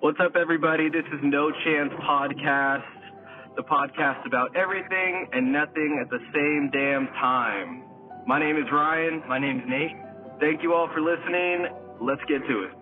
[0.00, 0.88] What's up, everybody?
[0.88, 2.86] This is No Chance Podcast,
[3.56, 7.82] the podcast about everything and nothing at the same damn time.
[8.24, 9.24] My name is Ryan.
[9.28, 9.96] My name's Nate.
[10.38, 11.66] Thank you all for listening.
[12.00, 12.77] Let's get to it.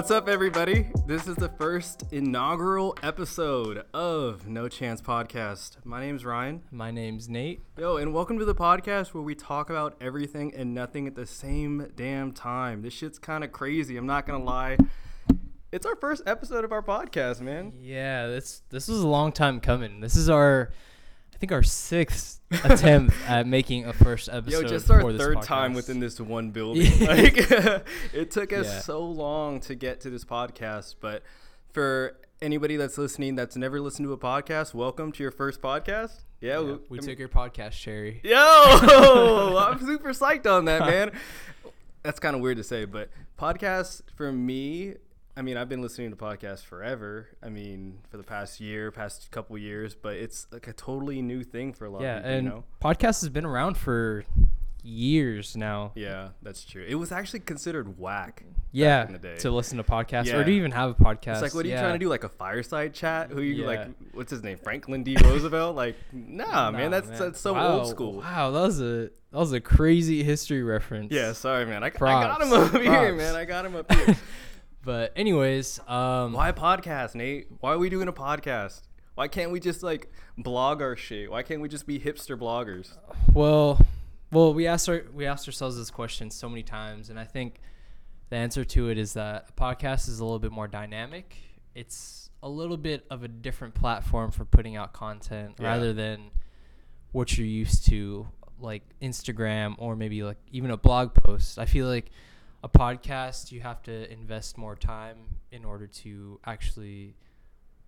[0.00, 0.86] What's up, everybody?
[1.06, 5.76] This is the first inaugural episode of No Chance Podcast.
[5.84, 6.62] My name's Ryan.
[6.70, 7.60] My name's Nate.
[7.76, 11.26] Yo, and welcome to the podcast where we talk about everything and nothing at the
[11.26, 12.80] same damn time.
[12.80, 13.98] This shit's kind of crazy.
[13.98, 14.78] I'm not gonna lie.
[15.70, 17.74] It's our first episode of our podcast, man.
[17.78, 20.00] Yeah, this this was a long time coming.
[20.00, 20.70] This is our,
[21.40, 24.62] think our sixth attempt at making a first episode.
[24.62, 26.82] Yo, just our third time within this one building.
[27.00, 27.34] like,
[28.12, 28.80] it took us Yeah.
[28.80, 31.22] so long to get to this podcast, but
[31.72, 36.24] for anybody that's listening that's never listened to a podcast, welcome to your first podcast.
[36.42, 38.20] Yeah, Yeah, we mean- took your podcast, Cherry.
[38.22, 38.36] Yo,
[39.58, 41.12] I'm super psyched on that, man.
[42.02, 44.94] That's kind of weird to say, but podcast for me,
[45.40, 47.28] I mean, I've been listening to podcasts forever.
[47.42, 51.42] I mean, for the past year, past couple years, but it's like a totally new
[51.44, 52.64] thing for a lot Yeah, of people, and you know?
[52.82, 54.24] podcast has been around for
[54.82, 55.92] years now.
[55.94, 56.84] Yeah, that's true.
[56.86, 58.44] It was actually considered whack.
[58.70, 59.36] Yeah, in the day.
[59.38, 60.44] to listen to podcasts or Yeah.
[60.44, 61.32] to even have a podcast.
[61.32, 61.80] It's like, what are you yeah.
[61.80, 62.10] trying to do?
[62.10, 63.30] Like a fireside chat?
[63.30, 63.66] Who you Yeah.
[63.66, 63.88] like?
[64.12, 64.58] What's his name?
[64.62, 65.16] Franklin D.
[65.24, 65.74] Roosevelt?
[65.74, 68.18] Like, nah, man, Nah, that's that's so Wow, old school.
[68.20, 68.84] Wow, that was a
[69.32, 71.10] that was a crazy history reference.
[71.12, 71.82] Yeah, sorry, man.
[71.82, 71.98] I, I got
[72.38, 72.44] Props.
[72.44, 73.34] him up here, man.
[73.36, 74.16] I got him up here.
[74.82, 77.48] But anyways, um, Why podcast, Nate?
[77.60, 78.82] Why are we doing a podcast?
[79.14, 81.30] Why can't we just like blog our shit?
[81.30, 82.96] Why can't we just be hipster bloggers?
[83.34, 83.84] Well,
[84.32, 87.60] well, we asked our, we asked ourselves this question so many times, and I think
[88.30, 91.36] the answer to it is that a podcast is a little bit more dynamic.
[91.74, 95.66] It's a little bit of a different platform for putting out content Yeah.
[95.66, 96.30] rather than
[97.12, 98.26] what you're used to,
[98.58, 101.58] like Instagram or maybe like even a blog post.
[101.58, 102.10] I feel like
[102.62, 105.16] a podcast you have to invest more time
[105.50, 107.14] in order to actually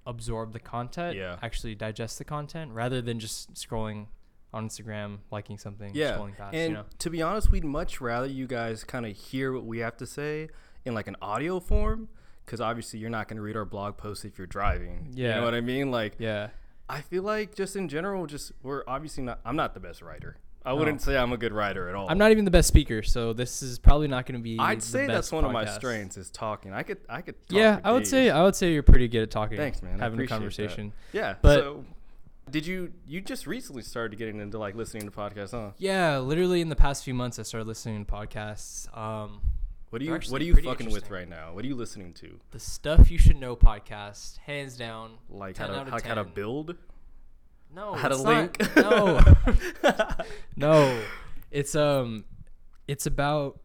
[0.06, 1.38] absorb the content, Yeah.
[1.42, 4.06] actually digest the content, rather than just scrolling
[4.52, 6.54] on Instagram, liking something, Yeah, scrolling past.
[6.54, 9.64] and you know, to be honest, we'd much rather you guys kind of hear what
[9.64, 10.48] we have to say
[10.84, 12.08] in like an audio form,
[12.44, 15.12] because obviously you're not going to read our blog posts if you're driving.
[15.14, 15.36] you Yeah.
[15.36, 15.90] know what I mean?
[15.90, 16.48] Like, yeah,
[16.88, 19.40] I feel like just in general, just we're obviously not.
[19.44, 20.36] I'm not the best writer.
[20.64, 22.08] I wouldn't say I'm a good writer at all.
[22.08, 24.58] I'm not even the best speaker, so this is probably not going to be.
[24.58, 25.74] I'd the say that's best one of my podcast.
[25.76, 26.72] strengths is talking.
[26.72, 27.34] I could, I could.
[27.48, 28.30] Talk Yeah, for I would say.
[28.30, 29.56] I would say you're pretty good at talking.
[29.56, 30.00] Thanks, man.
[30.00, 30.34] I Having a appreciate that.
[30.34, 30.92] conversation.
[31.12, 31.34] Yeah.
[31.42, 31.84] But- so,
[32.50, 35.70] did you you just recently started getting into like listening to podcasts, huh?
[35.78, 38.86] Yeah, literally in the past few months, I started listening to podcasts.
[38.96, 39.40] Um,
[39.90, 41.14] What are They're you actually What are you pretty fucking with interesting.
[41.14, 41.54] right now?
[41.54, 42.40] What are you listening to?
[42.50, 45.12] the stuff you should know podcast, hands down.
[45.30, 46.32] Like how 10 to out of like how to 10.
[46.34, 46.76] build?
[47.74, 48.76] No, how to it's link?
[48.76, 49.36] Not,
[49.82, 50.24] no,
[50.56, 51.02] no.
[51.50, 52.24] It's um,
[52.86, 53.60] it's about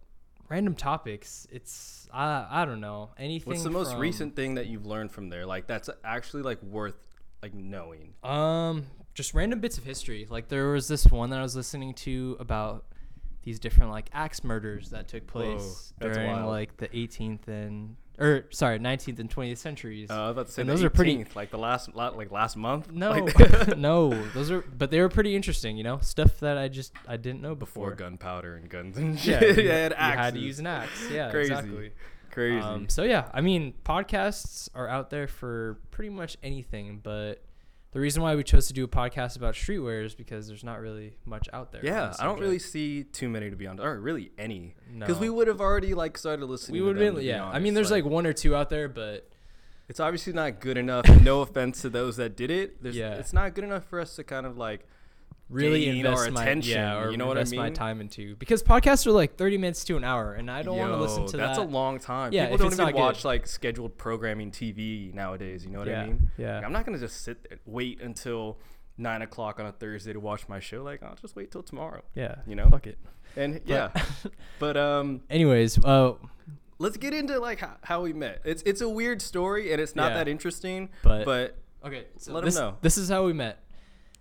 [0.50, 1.48] random topics.
[1.52, 3.52] It's I I don't know anything.
[3.52, 5.46] What's the most from- recent thing that you've learned from there?
[5.46, 6.96] Like that's actually like worth
[7.42, 8.14] like knowing.
[8.24, 10.28] Um, just random bits of history.
[10.30, 12.86] Like there was this one that I was listening to about
[13.44, 16.48] these different like axe murders that took place that's during wild.
[16.50, 20.10] like the 18th and or sorry 19th and 20th centuries.
[20.10, 22.58] Uh, I was about to say And those are pretty- like the last like last
[22.58, 22.92] month.
[22.92, 25.78] no, Like- no, those are but they were pretty interesting.
[25.78, 27.96] You know, stuff that I just I didn't know before before.
[27.96, 29.58] gunpowder and guns and Yeah, shit.
[29.66, 31.10] yeah, and you had to use an axe.
[31.12, 31.52] Yeah, Crazy.
[31.54, 31.92] exactly.
[32.32, 32.60] Crazy.
[32.60, 37.42] Um, so yeah, I mean, podcasts are out there for pretty much anything, but
[37.98, 40.80] the reason why we chose to do a podcast about streetwear is because there's not
[40.80, 41.84] really much out there.
[41.84, 45.32] yeah, I don't really see too many to be honest, or really any, because we
[45.32, 46.80] would have already like started listening.
[46.80, 47.44] We would have been, be yeah.
[47.44, 49.28] I mean, there's like, one or two out there, but
[49.90, 51.10] it's obviously not good enough.
[51.24, 52.84] no offense to those that did it.
[52.84, 53.16] There's, Yeah.
[53.16, 54.86] it's not good enough for us to kind of like
[55.50, 57.74] really invest my attention, yeah, or you know what I invest my mean?
[57.74, 60.92] time into because podcasts are like 30 minutes to an hour, and I don't want
[60.92, 61.62] to listen to that's that.
[61.64, 62.34] That's a long time.
[62.34, 63.00] Yeah, People don't even not good.
[63.00, 65.64] watch like scheduled programming TV nowadays.
[65.66, 66.30] You know what yeah, I mean?
[66.38, 68.58] yeah, Like, I'm not gonna just sit there, wait until
[68.98, 70.84] nine o'clock on a Thursday to watch my show.
[70.84, 72.04] Like I'll just wait till tomorrow.
[72.16, 72.36] yeah.
[72.46, 72.70] You know?
[72.70, 72.98] fuck it.
[73.36, 73.92] And yeah,
[74.60, 76.14] but um, Anyways, uh,
[76.80, 78.42] let's get into like how, how we met.
[78.44, 80.18] It's it's a weird story and it's not Yeah.
[80.18, 80.90] that interesting.
[81.04, 82.76] But- but Okay, so Let this, know.
[82.82, 83.60] This is how we met.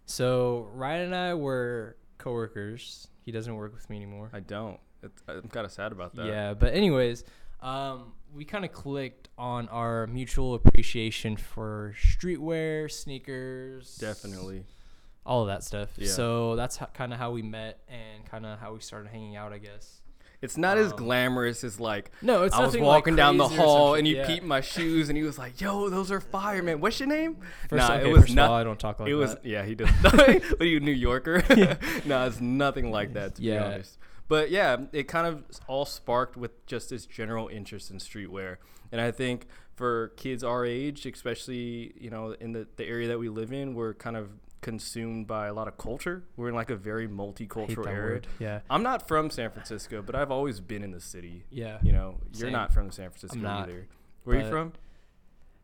[0.06, 3.08] So Ryan and I were coworkers.
[3.22, 4.30] He doesn't work with me anymore.
[4.32, 4.78] I don't.
[5.02, 6.26] It's, I'm kind of sad about that.
[6.26, 7.24] Yeah, but anyways,
[7.60, 14.64] um, we kind of clicked on our mutual appreciation for streetwear, sneakers, definitely.
[15.24, 15.90] all of that stuff.
[15.96, 16.08] Yeah.
[16.08, 19.52] So that's kind of how we met and kind of how we started hanging out,
[19.52, 20.00] I guess.
[20.46, 23.36] It's not as Um, glamorous as like No, it's I was nothing, like, walking down
[23.36, 24.26] the crazy or some hall and you yeah.
[24.26, 26.80] peep my shoes and he was like, "Yo, those are fire, man.
[26.80, 27.36] What's your name?"
[27.68, 28.48] First, nah, okay, it was not.
[28.50, 29.90] all, I don't talk like it was yeah, he does.
[30.02, 31.42] but are you, New Yorker?
[32.06, 33.64] no, it's nothing like that to be Yeah.
[33.64, 33.98] honest.
[34.28, 38.56] But yeah, it kind of all sparked with just this general interest in streetwear,
[38.90, 43.18] and I think for kids our age, especially you know in the the area that
[43.18, 44.30] we live in, we're kind of
[44.60, 46.24] consumed by a lot of culture.
[46.36, 48.02] We're in like a very multicultural area.
[48.02, 48.26] word.
[48.38, 48.60] Yeah.
[48.68, 51.44] I'm not from San Francisco, but I've always been in the city.
[51.50, 51.78] Yeah.
[51.82, 52.52] You know, you're Same.
[52.52, 53.86] not from San Francisco not, either.
[54.24, 54.72] Where are you from?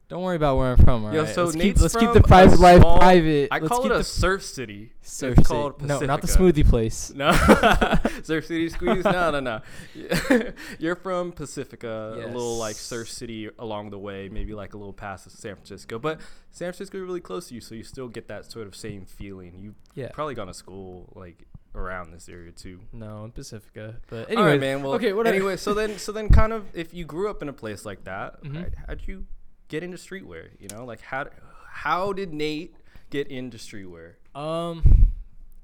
[0.08, 1.06] Don't worry about where I'm from.
[1.06, 1.34] All Yo, right?
[1.34, 3.48] so let's keep, Nate's let's keep from the a private life small- private.
[3.50, 4.92] I let's call keep it a the surf city.
[5.00, 5.58] surf it's city.
[5.58, 6.60] called No, not the Pacifica.
[6.62, 7.12] smoothie place.
[7.16, 7.32] No,
[8.22, 9.04] Surf City Squeeze.
[9.04, 9.60] No, no, no.
[10.78, 14.92] You're from Pacifica, a little like surf city along the way, maybe like a little
[14.92, 15.98] past San Francisco.
[15.98, 16.20] But
[16.50, 19.06] San Francisco is really close to you, so you still get that sort of same
[19.06, 19.58] feeling.
[19.60, 20.10] You Yeah.
[20.12, 21.44] probably gone to school like
[21.74, 22.80] around this area too.
[22.92, 23.96] No, in Pacifica.
[24.10, 24.82] But anyway, right, man.
[24.82, 25.34] Well, okay, whatever.
[25.36, 28.04] Anyway, so then, so then, kind of, if you grew up in a place like
[28.04, 28.62] that, Mhm.
[28.62, 29.24] right, how'd you
[29.68, 30.48] get into streetwear?
[30.58, 31.26] You know, like how
[31.68, 32.74] how did Nate
[33.10, 34.14] get into streetwear?
[34.34, 35.10] Um,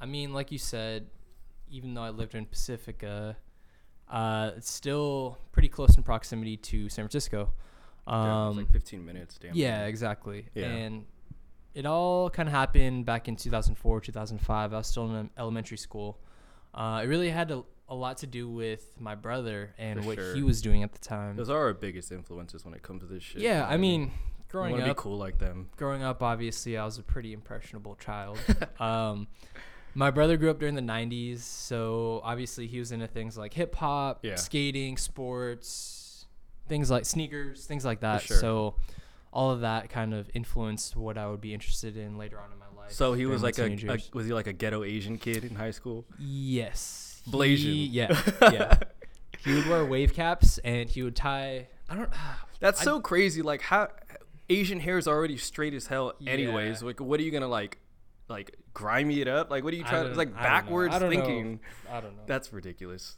[0.01, 1.07] I mean, like you said,
[1.71, 3.37] even though I lived in Pacifica,
[4.11, 7.53] uh, it's still pretty close in proximity to San Francisco.
[8.07, 9.39] Yeah, Um, it's like 15 minutes.
[9.39, 9.55] Damn.
[9.55, 10.47] yeah, exactly.
[10.55, 10.67] Yeah.
[10.67, 11.05] And
[11.75, 14.73] it all kind of happened back in 2004, 2005.
[14.73, 16.19] I was still in elementary school.
[16.75, 20.17] Uh, it really had a, a lot to do with my brother and For what
[20.17, 20.35] sure.
[20.35, 21.37] he was doing at the time.
[21.37, 23.41] Those are our biggest influences when it comes to this shit.
[23.41, 24.11] yeah, I mean,
[24.51, 25.71] growing want to be up, cool like them.
[25.77, 28.39] growing up, obviously, I was a pretty impressionable child.
[28.81, 29.27] um,
[29.95, 33.75] my brother grew up during the 90s, so obviously he was into things like hip
[33.75, 34.35] hop, Yeah.
[34.37, 36.27] skating, sports,
[36.69, 38.23] things like sneakers, things like that.
[38.23, 38.37] sure.
[38.37, 38.75] So
[39.33, 42.59] all of that kind of influenced what I would be interested in later on in
[42.59, 42.93] my life.
[42.93, 45.71] So he was like a, a was he like a ghetto Asian kid in high
[45.71, 46.05] school?
[46.19, 47.08] yes.
[47.31, 47.57] Blasian.
[47.59, 48.21] He- yeah.
[48.43, 48.79] Yeah.
[49.45, 52.11] he would wear wave caps and he would tie I don't
[52.61, 53.43] That's I- so crazy.
[53.43, 53.89] Like how
[54.51, 56.81] Asian hair is already straight as hell, anyways.
[56.81, 56.87] Yeah.
[56.87, 57.79] Like, what are you gonna like,
[58.29, 59.51] like grimy it up?
[59.51, 60.05] Like, what are you trying?
[60.09, 61.17] don't- like I don't backwards I don't know.
[61.25, 61.61] thinking.
[61.91, 62.23] I don't know.
[62.27, 63.17] That's ridiculous.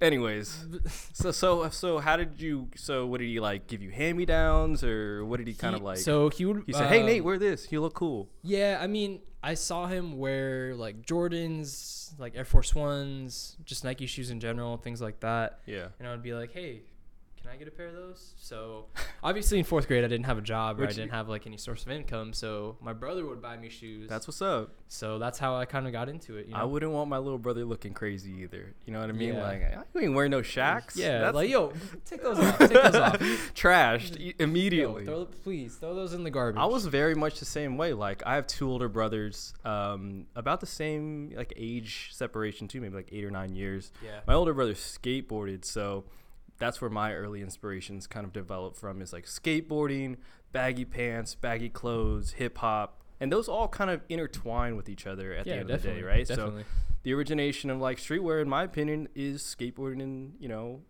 [0.00, 0.66] Anyways,
[1.14, 2.68] so so so how did you?
[2.76, 3.68] So what did he like?
[3.68, 5.98] Give you hand me downs, or what did he kind of like?
[5.98, 7.70] So he would he said, "Hey um, Nate, wear this.
[7.70, 12.74] You look cool." Yeah, I mean, I saw him wear like Jordans, like Air Force
[12.74, 15.60] Ones, just Nike shoes in general, things like that.
[15.66, 15.88] Yeah.
[15.98, 16.80] And I would be like, "Hey,
[17.44, 18.86] can I get a pair of those?" So,
[19.22, 21.56] obviously in 4th grade I didn't have a job or I didn't have like any
[21.56, 24.08] source of income, so my brother would buy me shoes.
[24.08, 24.70] That's what's up.
[24.88, 26.58] so that's how I kind of got into it, you know.
[26.60, 28.74] I wouldn't want my little brother looking crazy either.
[28.86, 29.34] You know what I mean?
[29.34, 29.42] Yeah.
[29.42, 30.96] Like, you ain't wearing no shacks.
[30.96, 31.72] yeah, That's like yo,
[32.04, 32.58] take those off.
[32.58, 33.18] Take those off.
[33.54, 35.04] Trashed e- Yo, immediately.
[35.04, 36.60] throw, please throw those in the garbage.
[36.60, 37.92] I was very much the same way.
[37.92, 42.94] Like I have two older brothers, um, about the same like age separation too, maybe
[42.94, 43.92] like eight or nine years.
[44.02, 44.20] Yeah.
[44.26, 46.04] My older brother skateboarded, so
[46.58, 49.02] that's where my early inspirations kind of developed from.
[49.02, 50.16] Is like skateboarding,
[50.52, 55.32] baggy pants, baggy clothes, hip hop, and those all kind of intertwine with each other
[55.32, 56.26] at yeah, the end of the day, right?
[56.26, 56.62] Definitely.
[56.62, 56.68] So
[57.02, 60.80] the origination of like streetwear, in my opinion, is skateboarding and you know,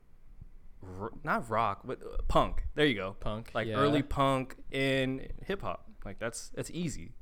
[1.01, 2.65] r- not rock, but uh, punk.
[2.75, 3.51] There you go Punk.
[3.55, 3.77] like yeah.
[3.77, 5.91] early punk and hip hop.
[6.05, 7.13] Like that's that's easy.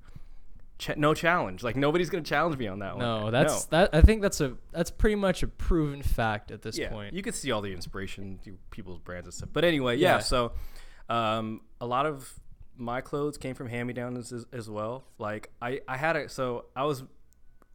[0.82, 1.62] Ch- no challenge.
[1.62, 3.04] Like nobody's gonna challenge me on that one.
[3.04, 3.90] No, that's that.
[3.92, 6.88] I think that's a that's pretty much a proven fact at this yeah.
[6.88, 7.14] point.
[7.14, 9.50] You can see all the inspiration through people's brands and stuff.
[9.52, 10.14] But anyway, yeah.
[10.14, 10.18] Yeah.
[10.18, 10.52] So,
[11.08, 12.34] um, a lot of
[12.76, 15.04] my clothes came from hand me downs as, as well.
[15.18, 17.04] Like I I had a so I was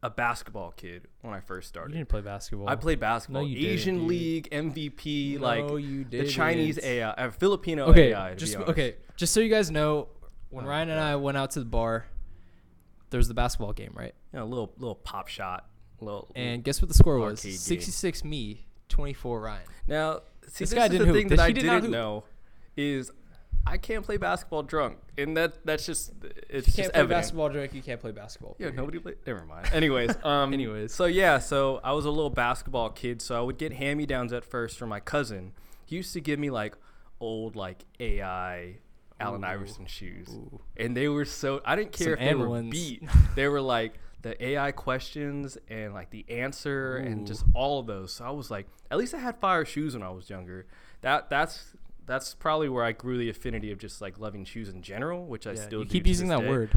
[0.02, 1.94] a basketball kid when I first started.
[1.94, 2.68] You didn't play basketball.
[2.68, 4.06] I played basketball, didn't, Asian.
[4.06, 6.78] League MVP, No, like you the Chinese.
[6.82, 8.34] AI, uh, Filipino Okay, AI.
[8.34, 8.96] Just okay.
[9.16, 10.08] Just so you guys know,
[10.50, 12.06] when Oh, Ryan and I went out to the bar,
[13.10, 14.14] there was the basketball game, right?
[14.32, 15.66] Know, a little little pop shot,
[16.00, 17.42] little And guess what the score was?
[17.42, 17.52] Game.
[17.52, 19.62] Sixty-six me, twenty-four Ryan.
[19.86, 21.16] Now, see, This this, guy is didn't the hoop.
[21.16, 22.24] thing This- that I did not know
[22.76, 23.10] is
[23.66, 27.08] I can't play basketball drunk, and that that's just it's You just can't play evident.
[27.10, 27.74] basketball drunk.
[27.74, 28.56] You can't play basketball.
[28.58, 28.76] Yeah, period.
[28.76, 29.16] nobody played.
[29.26, 29.68] Never mind.
[29.72, 30.94] Anyways, um, Anyways.
[30.94, 34.06] so yeah, so I was a little basketball kid, so I would get hand me
[34.06, 35.52] downs at first from my cousin.
[35.84, 36.76] He used to give me like
[37.20, 38.76] old like AI
[39.20, 39.46] Allen Ooh.
[39.48, 40.60] Iverson shoes, Ooh.
[40.76, 42.70] and they were so I didn't care Some if they were And1s.
[42.70, 43.02] beat.
[43.34, 48.12] They were like the AI questions and like the answer and just all of those.
[48.12, 50.66] So I was like, at least I had fire shoes when I was younger.
[51.02, 54.82] That that's that's probably where I grew the affinity of just like loving shoes in
[54.82, 56.48] general, which I Yeah, still keep using that day.
[56.48, 56.70] word.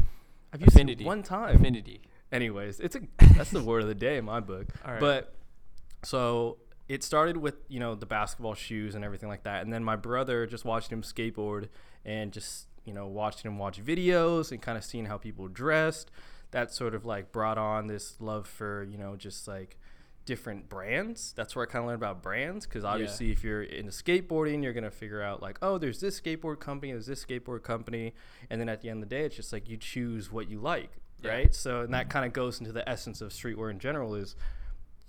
[0.52, 1.04] I've used Affinity.
[1.04, 1.56] it one time.
[1.56, 2.02] Affinity.
[2.30, 3.00] Anyways, it's a
[3.34, 4.66] that's the word of the day in my book.
[4.84, 5.00] All right.
[5.00, 5.34] But
[6.04, 6.58] so
[6.88, 9.96] it started with you know the basketball shoes and everything like that, and then my
[9.96, 11.68] brother just watching him skateboard
[12.04, 16.10] and just you know watching him watch videos and kind of seeing how people dressed.
[16.50, 19.78] That sort of like brought on this love for you know just like
[20.24, 21.32] different brands.
[21.36, 24.72] That's where I kind of learned about brands because obviously, if you're into skateboarding, you're
[24.72, 28.14] gonna figure out like, oh, there's this skateboard company, there's this skateboard company,
[28.50, 30.60] and then at the end of the day, it's just like you choose what you
[30.60, 30.90] like,
[31.22, 31.30] Yeah.
[31.30, 31.54] right?
[31.54, 32.10] So, and that mm-hmm.
[32.10, 34.36] kind of goes into the essence of streetwear in general is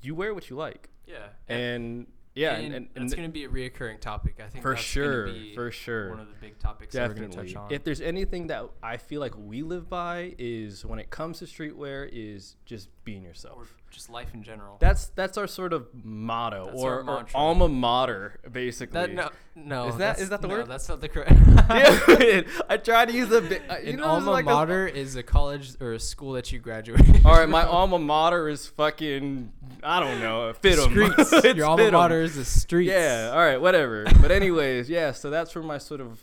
[0.02, 1.28] you wear what you like, Yeah.
[1.48, 4.40] and yeah, and, and, and, that's going to be a reoccurring topic.
[4.44, 6.10] I think for sure, for sure.
[6.10, 7.54] one of the big topics that we're going to Definitely.
[7.54, 7.72] touch on.
[7.72, 11.46] If there's anything that I feel like we live by is when it comes to
[11.46, 13.58] streetwear is just being yourself.
[13.58, 14.78] or just life in general.
[14.80, 18.94] That's that's our sort of motto That's or, or alma mater, basically.
[19.00, 19.88] that no, no.
[19.90, 20.68] Is that- that's- that the no, word?
[20.68, 21.30] That's not the correct.
[22.20, 23.62] Dude, I tried to use a bit.
[23.70, 26.52] uh, You An know, alma like a- mater is a college or a school that
[26.52, 27.22] you graduated.
[27.26, 29.52] all right, my alma mater is fucking.
[29.84, 30.52] I don't know.
[30.54, 31.32] Fit streets.
[31.56, 32.90] Your alma mater is the streets.
[32.92, 33.30] Yeah.
[33.32, 33.62] All right.
[33.62, 34.06] Whatever.
[34.22, 35.12] But anyways, yeah.
[35.12, 36.20] So that's where my sort of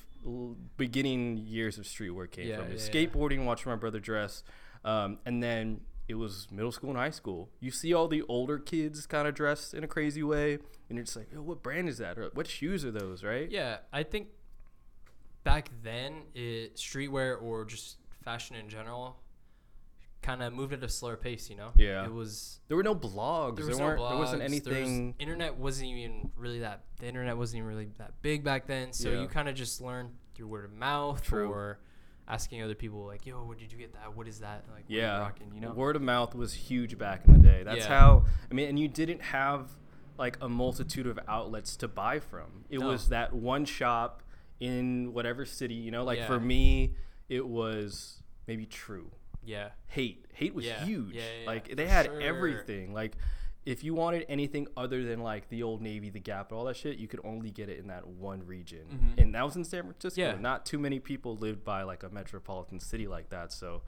[0.77, 2.73] beginning years of street work came Yeah, from.
[2.73, 3.07] Is yeah, yeah.
[3.07, 4.43] skateboarding, watching my brother dress,
[4.85, 7.49] um, and then it was middle school and high school.
[7.61, 10.55] You see all the older kids kind of dressed in a crazy way,
[10.89, 12.19] and you're just like, oh, what brand is that?
[12.19, 13.23] Or what shoes are those?
[13.25, 13.51] Right?
[13.51, 14.29] Yeah, I think
[15.45, 19.17] back then, it streetwear or just fashion in general
[20.23, 21.49] kind of moved at a slower pace.
[21.49, 21.71] You know.
[21.77, 22.05] Yeah.
[22.05, 22.61] It was.
[22.69, 23.57] There were no blogs.
[23.57, 23.99] There There, was no weren't.
[24.11, 25.15] there wasn't blogs, there was- anything.
[25.19, 26.85] internet wasn't even really that.
[26.99, 28.93] The internet wasn't even really that big back then.
[28.93, 29.23] So Yeah.
[29.23, 31.49] you kind of just learned through word of mouth True.
[31.51, 31.81] or
[32.31, 34.15] asking other people like, "Yo, where did you get that?
[34.17, 35.73] What is that?" Like, what you Yeah, rocking, you know.
[35.73, 37.63] word of mouth was huge back in the day.
[37.65, 37.99] That's Yeah.
[37.99, 39.71] how I mean, and you didn't have
[40.19, 42.65] like a multitude of outlets to buy from.
[42.69, 42.89] It No.
[42.89, 44.23] was that one shop
[44.61, 46.05] in whatever city, you know.
[46.05, 46.27] Like Yeah.
[46.27, 46.95] for me,
[47.29, 49.11] it was maybe True.
[49.43, 49.71] yeah.
[49.87, 50.85] Hate, hate was Yeah.
[50.85, 51.15] huge.
[51.15, 52.21] Yeah, yeah, like they had sure.
[52.21, 52.93] everything.
[52.93, 53.17] Like
[53.67, 56.77] if you wanted anything other than like the old Navy, the Gap, and all that
[56.77, 58.87] shit, you could only get it in that one region,
[59.17, 59.23] Mhm.
[59.23, 60.21] and that was in San Francisco.
[60.21, 60.37] Yeah.
[60.41, 63.83] Not too many people lived by like a metropolitan city like that, so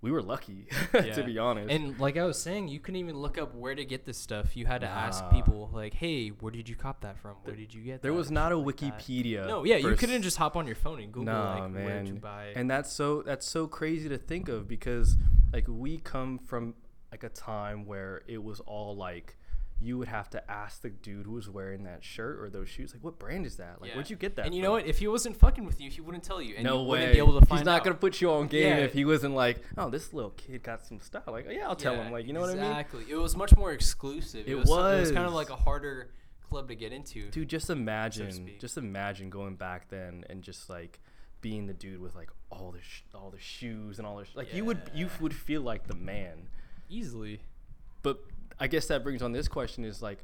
[0.00, 1.12] we were lucky Yeah.
[1.14, 1.70] to be honest.
[1.70, 4.54] And like I was saying, you couldn't even look up where to get this stuff.
[4.56, 7.36] You had to ask people like, "Hey, where did you cop that from?
[7.44, 8.02] Where did you get that?
[8.02, 8.98] there that?" was not a like that.
[8.98, 9.46] Wikipedia.
[9.46, 12.08] No, yeah, you couldn't just hop on your phone and Google Nah, like where did
[12.08, 12.20] you man.
[12.20, 12.46] buy.
[12.56, 15.16] And that's so that's so crazy to think of because
[15.54, 16.74] like we come from
[17.14, 19.36] like a time where it was all like
[19.80, 22.92] you would have to ask the dude who was wearing that shirt or those shoes
[22.92, 23.96] like what brand is that like Yeah.
[23.96, 24.64] where'd you get that And you from?
[24.66, 24.86] know what?
[24.86, 27.12] If he wasn't fucking with you, he wouldn't tell you, and no you way wouldn't
[27.12, 27.84] be able to find he's not out.
[27.84, 28.84] gonna put you on game Yeah.
[28.84, 31.94] if he wasn't like oh this little kid got some style like yeah i'll tell
[31.94, 33.04] him like you know what i mean Exactly.
[33.08, 34.46] It was much more exclusive.
[34.48, 34.68] It, It was.
[34.96, 36.10] It was kind of like a harder
[36.48, 37.30] club to get into.
[37.30, 38.60] dude just imagine speak.
[38.60, 41.00] just imagine going back then and just like
[41.40, 44.34] being the dude with like all the sh- all the shoes and all the sh-
[44.34, 46.48] like you would you would feel like the man
[46.94, 47.40] Easily.
[48.02, 48.20] but
[48.60, 50.18] I guess that brings on this question is like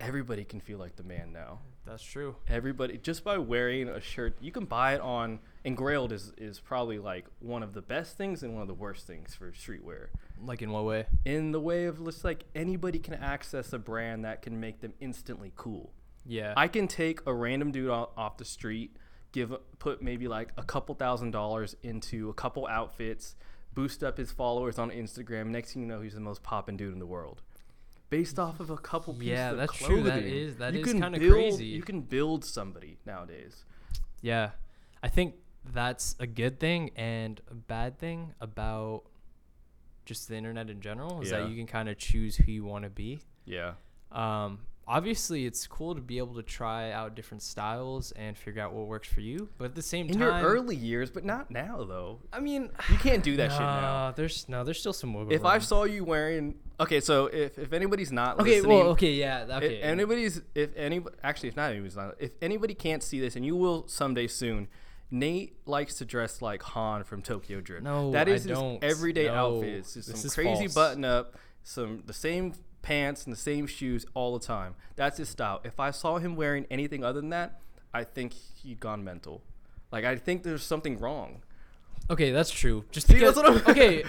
[0.00, 1.58] everybody can feel like the man now.
[1.84, 2.36] That's true.
[2.46, 6.98] Everybody just by wearing a shirt, you can buy it on Engrailed is is probably
[6.98, 10.08] like one of the best things and one of the worst things for streetwear.
[10.44, 11.06] Like in what way?
[11.24, 14.92] In the way of just like anybody can access a brand that can make them
[15.00, 15.92] instantly cool.
[16.24, 16.52] Yeah.
[16.56, 18.96] I can take a random dude off the street,
[19.32, 23.34] give put maybe like a couple thousand dollars into a couple outfits,
[23.78, 25.46] boost up his followers on Instagram.
[25.48, 27.42] Next thing you know, he's the most poppin' dude in the world.
[28.10, 30.02] Based off of a couple pieces Yeah, of that's true.
[30.02, 30.34] That clothing.
[30.34, 31.66] is- that you is kinda build- crazy.
[31.66, 33.64] You can build somebody nowadays.
[34.20, 34.50] Yeah.
[35.00, 39.04] I think that's a good thing and a bad thing about
[40.06, 41.40] just the internet in general is Yeah.
[41.40, 43.20] that you can kind of choose who you want to be.
[43.44, 43.74] Yeah.
[44.10, 48.72] Um, obviously, it's cool to be able to try out different styles and figure out
[48.72, 49.48] what works for you.
[49.58, 52.20] But at the same In time, in your early years, but not now though.
[52.32, 54.12] I mean, You can't do that shit now.
[54.16, 57.72] There's no, there's still some wiggle If I saw you wearing okay, so if, if
[57.72, 59.76] anybody's not okay, listening, well, okay, yeah, okay.
[59.76, 63.44] If anybody's, if any, actually, if not anybody's not, if anybody can't see this, and
[63.44, 64.68] you will someday soon,
[65.10, 67.82] Nate likes to dress like Han from Tokyo Drift.
[67.84, 68.84] No, that is I his don't.
[68.84, 69.74] everyday No, outfit.
[69.74, 70.74] It's just some crazy false.
[70.74, 72.52] button up, some the same
[72.88, 74.74] pants and the same shoes all the time.
[74.96, 75.60] That's his style.
[75.62, 77.60] If I saw him wearing anything other than that,
[77.92, 79.42] I think he'd gone mental.
[79.92, 81.42] Like I think there's something wrong.
[82.10, 82.84] Okay, that's true.
[82.90, 84.04] Just because, that's what I'm- okay,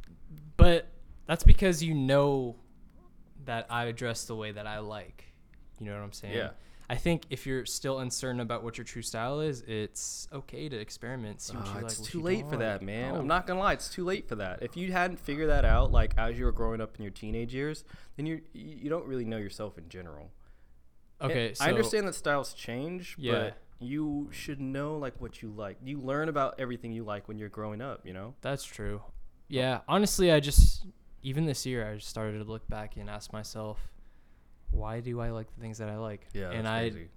[0.56, 0.86] but
[1.26, 2.54] that's because you know
[3.46, 5.24] that I dress the way that I like.
[5.80, 6.34] You know what I'm saying?
[6.36, 6.50] Yeah.
[6.90, 10.76] I think if you're still uncertain about what your true style is, it's okay to
[10.76, 11.40] experiment.
[11.40, 11.84] See what Oh, you like.
[11.84, 13.12] it's too late for that, man.
[13.12, 13.14] No.
[13.20, 13.26] I'm oh.
[13.26, 14.60] not gonna lie, it's too late for that.
[14.60, 17.54] If you hadn't figured that out, like as you were growing up in your teenage
[17.54, 17.84] years,
[18.16, 20.32] then you you don't really know yourself in general.
[21.20, 23.32] And Okay, so I understand that styles change, Yeah.
[23.34, 25.76] but you should know like what you like.
[25.84, 28.04] You learn about everything you like when you're growing up.
[28.04, 28.34] You know.
[28.40, 29.00] That's true.
[29.46, 30.86] Yeah, honestly, I just
[31.22, 33.78] even this year I just started to look back and ask myself,
[34.70, 36.26] why do I like the things that I like?
[36.32, 37.08] Yeah, and that's I, crazy.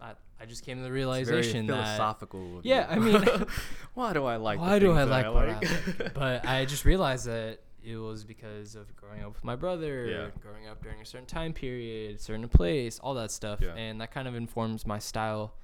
[0.00, 2.60] I, I just came to the realization that philosophical.
[2.64, 2.86] Yeah.
[2.90, 3.24] I mean-
[3.94, 4.58] why do I like?
[4.58, 6.14] why do I things that like I like?
[6.14, 10.40] But I just realized that it was because of growing up with my brother, Yeah.
[10.40, 13.74] growing up during a certain time period, certain place, all that stuff, Yeah.
[13.74, 15.54] and that kind of informs my style,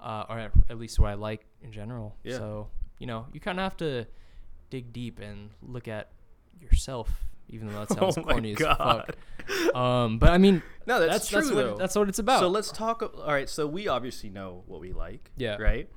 [0.00, 2.14] uh, or at, at least what I like in general.
[2.24, 2.36] Yeah.
[2.36, 4.06] So you know, you kind of have to
[4.70, 6.10] dig deep and look at
[6.60, 8.76] yourself, even though that sounds oh corny as god.
[9.06, 9.16] fuck.
[9.76, 11.70] Um, but I mean, No, that's, that's true that's though.
[11.72, 12.40] what that's what it's about.
[12.40, 13.02] So let's talk.
[13.02, 15.30] All right, so we obviously know what we like.
[15.36, 15.56] Yeah.
[15.56, 15.88] Right.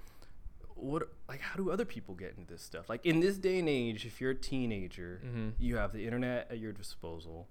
[0.75, 2.89] What like how do other people get into this stuff?
[2.89, 5.53] Like in this day and age, if you're a teenager, Mhm.
[5.59, 7.48] you have the internet at your disposal.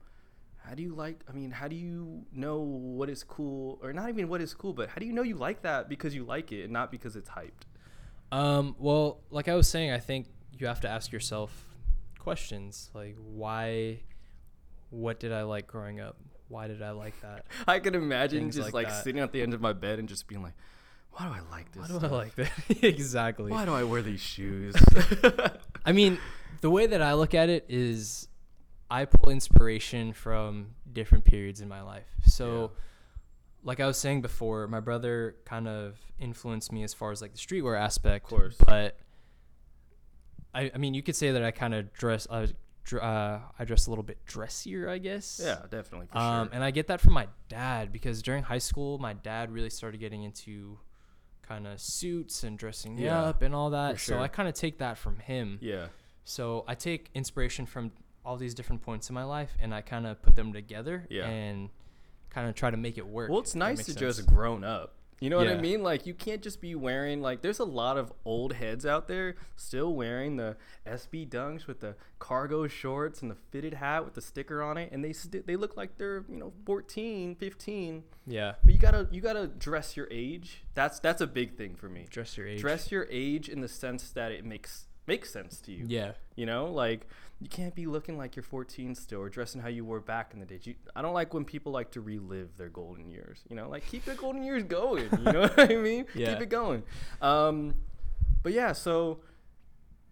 [0.64, 1.24] How do you like?
[1.28, 4.72] I mean, how do you know what is cool, or not even what is cool,
[4.74, 7.16] but how do you know you like that because you like it and not because
[7.16, 7.64] it's hyped?
[8.32, 10.26] Um, well, like I was saying, I think
[10.58, 11.64] you have to ask yourself
[12.18, 14.00] questions like why,
[14.90, 16.16] what did I like growing up?
[16.48, 17.46] Why did I like that?
[17.68, 20.08] I can imagine Things just like like, sitting at the end of my bed and
[20.08, 20.54] just being like,
[21.12, 21.90] "Why do I like this?
[21.90, 22.50] Why do I like that?
[22.82, 23.50] exactly.
[23.50, 24.74] Why do I wear these shoes?"
[25.84, 26.18] I mean,
[26.60, 28.28] the way that I look at it is
[28.90, 32.08] I pull inspiration from different periods in my life.
[32.24, 32.72] So,
[33.62, 37.32] like I was saying before, my brother kind of influenced me as far as like
[37.32, 38.24] the streetwear aspect.
[38.24, 38.56] Of course.
[38.56, 38.98] But
[40.54, 42.54] I, I mean, you could say that I kind of dress, dr-
[42.94, 45.40] uh, I dress a little bit dressier, I guess.
[45.42, 46.54] yeah, definitely for Um, sure.
[46.54, 49.98] and I get that from my dad because during high school, my dad really started
[50.00, 50.78] getting into
[51.42, 53.94] kind of suits and dressing Yeah, up and all that.
[53.94, 54.18] for So.
[54.20, 55.58] I kind of take that from him.
[55.62, 55.88] yeah,
[56.24, 57.92] So I take inspiration from
[58.24, 61.26] all these different points in my life and I kind of put them together Yeah.
[61.26, 61.70] and
[62.30, 63.30] kind of try to make it work.
[63.30, 63.96] Well, it's that nice to sense.
[63.96, 64.94] just grown up.
[65.20, 65.82] You know what I mean?
[65.82, 69.34] Like you can't just be wearing like there's a lot of old heads out there
[69.56, 70.56] still wearing the
[70.86, 74.90] SB dunks with the cargo shorts and the fitted hat with the sticker on it
[74.92, 78.04] and they st- they look like they're, you know, 14, 15.
[78.26, 78.54] Yeah.
[78.64, 80.62] But you got to you got to dress your age.
[80.74, 82.06] That's that's a big thing for me.
[82.08, 82.60] Dress your age.
[82.60, 85.84] Dress your age in the sense that it makes makes sense to you.
[85.88, 86.12] Yeah.
[86.36, 87.08] You know, like
[87.40, 90.40] you can't be looking like you're 14 still or dressing how you were back in
[90.40, 90.58] the day.
[90.62, 93.40] You, I don't like when people like to relive their golden years.
[93.48, 95.08] You know, like keep the golden years going.
[95.12, 96.06] You know what I mean?
[96.14, 96.32] Yeah.
[96.34, 96.82] Keep it going.
[97.22, 97.74] Um,
[98.42, 99.20] but yeah, so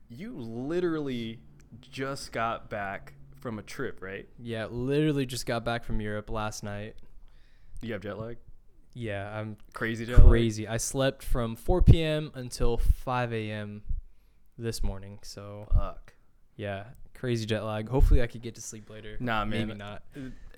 [0.08, 1.40] you literally
[1.80, 4.28] just got back from a trip, right?
[4.38, 4.66] Yeah.
[4.66, 6.94] Literally just got back from Europe last night.
[7.82, 8.36] You have jet lag?
[8.94, 9.28] Yeah.
[9.36, 10.28] I'm Crazy jet lag?
[10.28, 10.68] crazy.
[10.68, 12.30] I slept from 4 p.m.
[12.34, 13.82] until 5 a.m.
[14.56, 15.18] this morning.
[15.22, 16.14] So Fuck.
[16.56, 16.84] yeah,
[17.18, 17.88] crazy jet lag.
[17.88, 19.16] Hopefully I could get to sleep later.
[19.20, 19.68] Nah, man.
[19.68, 20.02] Maybe not.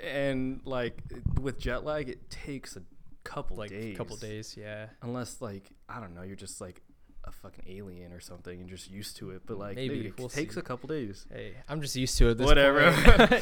[0.00, 1.00] And like
[1.40, 2.82] with jet lag, it takes a
[3.24, 3.96] couple Like days.
[3.96, 4.56] couple days.
[4.58, 4.86] Yeah.
[5.02, 6.80] unless like I don't know, you're just like
[7.24, 9.42] a fucking alien or something and just used to it.
[9.44, 10.60] But like Maybe, dude, it we'll takes see.
[10.60, 11.26] a couple days.
[11.30, 12.38] Hey, I'm just used to it.
[12.38, 12.90] This Whatever.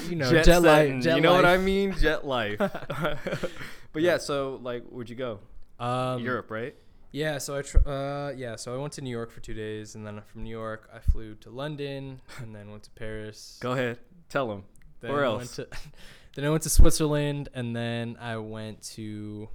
[0.09, 1.03] you know, jet, setting, lag.
[1.03, 1.93] Jet you know what I mean?
[1.93, 2.59] Jet life.
[3.93, 5.39] but yeah, so like, where'd you go?
[5.79, 6.75] Um, Europe, right?
[7.13, 9.95] Yeah, so I tr- uh yeah, so I went to New York for two days,
[9.95, 13.59] and then from New York I flew to London, and then went to Paris.
[13.61, 14.65] Go ahead, tell them.
[15.01, 15.59] Then Where I else?
[15.59, 15.79] Went to,
[16.35, 19.49] then I went to Switzerland, and then I went to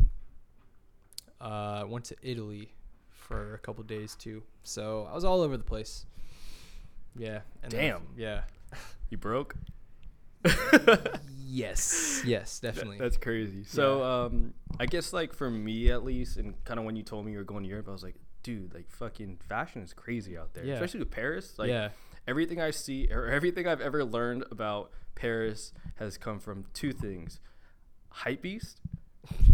[1.39, 2.73] uh went to Italy
[3.11, 4.43] for a couple days too.
[4.63, 6.05] So I was all over the place.
[7.15, 7.41] Yeah.
[7.63, 8.01] And then- Damn.
[8.17, 8.41] yeah.
[9.09, 9.55] You broke?
[11.53, 12.21] Yes.
[12.25, 12.97] Yes, definitely.
[12.97, 13.65] That's crazy.
[13.65, 17.25] So, um, I guess like for me at least, and kind of when you told
[17.25, 20.37] me you were going to Europe, I was like, dude, like fucking fashion is crazy
[20.37, 20.75] out there, Yeah.
[20.75, 21.59] especially with Paris.
[21.59, 21.89] Like, yeah.
[22.25, 27.41] everything I see or everything I've ever learned about Paris has come from two things:
[28.23, 28.75] Hypebeast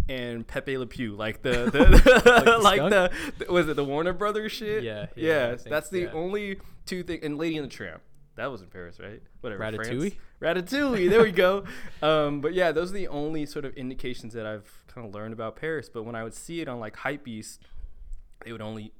[0.08, 1.16] and Pepe Le Pew.
[1.16, 3.12] Like the, the like, the,
[3.44, 4.84] the- was it the Warner Brothers shit?
[4.84, 6.12] Yeah, yeah, think- that's the yeah.
[6.14, 7.24] only two things.
[7.24, 8.02] And Lady and the Tramp.
[8.38, 9.22] That was in Paris, right?
[9.42, 9.60] Whatever.
[9.74, 9.88] France.
[9.90, 10.16] Ratatouille?
[10.42, 11.10] Ratatouille.
[11.10, 11.66] There we go.
[12.02, 15.34] Um, but yeah, those are the only sort of indications that I've kind of learned
[15.34, 15.90] about Paris.
[15.90, 17.58] But when I would see it on like Hypebeast,
[18.46, 18.94] they would only,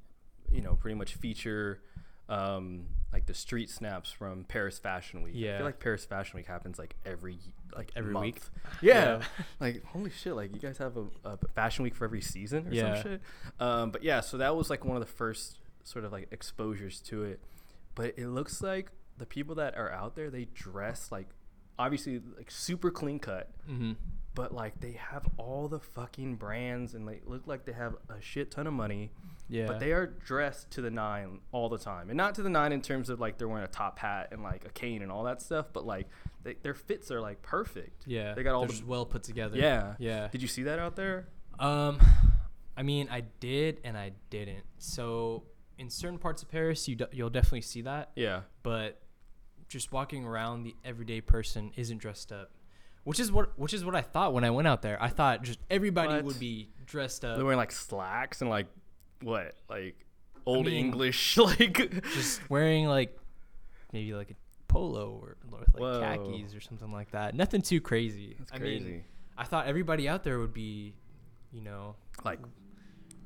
[0.52, 1.80] you know, pretty much feature
[2.28, 5.34] um, like the street snaps from Paris Fashion Week.
[5.34, 5.56] I Yeah.
[5.58, 7.38] feel like Paris Fashion Week happens like every
[7.76, 8.24] like Every month.
[8.24, 8.42] week?
[8.82, 9.18] Yeah.
[9.20, 9.24] Yeah.
[9.60, 10.34] like holy shit!
[10.34, 12.94] Like you guys have a, a Fashion Week for every season or Yeah.
[13.00, 13.20] some shit.
[13.60, 17.00] Um, but yeah, so that was like one of the first sort of like exposures
[17.02, 17.40] to it.
[17.94, 21.28] But it looks like the people that are out there they dress like
[21.78, 23.92] obviously like super clean cut Mm-hmm.
[24.34, 28.20] but like they have all the fucking brands and they look like they have a
[28.20, 29.10] shit ton of money
[29.48, 29.66] Yeah.
[29.66, 32.72] but they are dressed to the nine all the time and not to the nine
[32.72, 35.24] in terms of like they're wearing a top hat and like a cane and all
[35.24, 36.08] that stuff but like
[36.42, 38.32] they, their fits are like perfect yeah.
[38.34, 39.56] they got all the just well put together.
[39.58, 40.28] yeah Yeah.
[40.28, 41.28] did you see that out there
[41.58, 41.98] Um,
[42.76, 44.62] I mean, I did and I didn't.
[44.78, 45.42] So
[45.78, 49.00] in certain parts of Paris, you d- you'll definitely see that, yeah but
[49.68, 52.50] just walking around, the everyday person isn't dressed up,
[53.04, 55.00] which is what which is what I thought when I went out there.
[55.02, 56.24] I thought just everybody What?
[56.24, 58.66] would be dressed up, they're wearing like slacks and like
[59.22, 60.06] what like
[60.46, 63.16] old mean, english like just wearing like
[63.92, 64.34] maybe like a
[64.68, 66.00] polo or, or like Whoa.
[66.00, 67.34] khakis or something like that.
[67.34, 68.36] Nothing too crazy.
[68.38, 69.04] That's I mean,
[69.36, 70.94] I thought everybody out there would be,
[71.52, 72.38] you know, like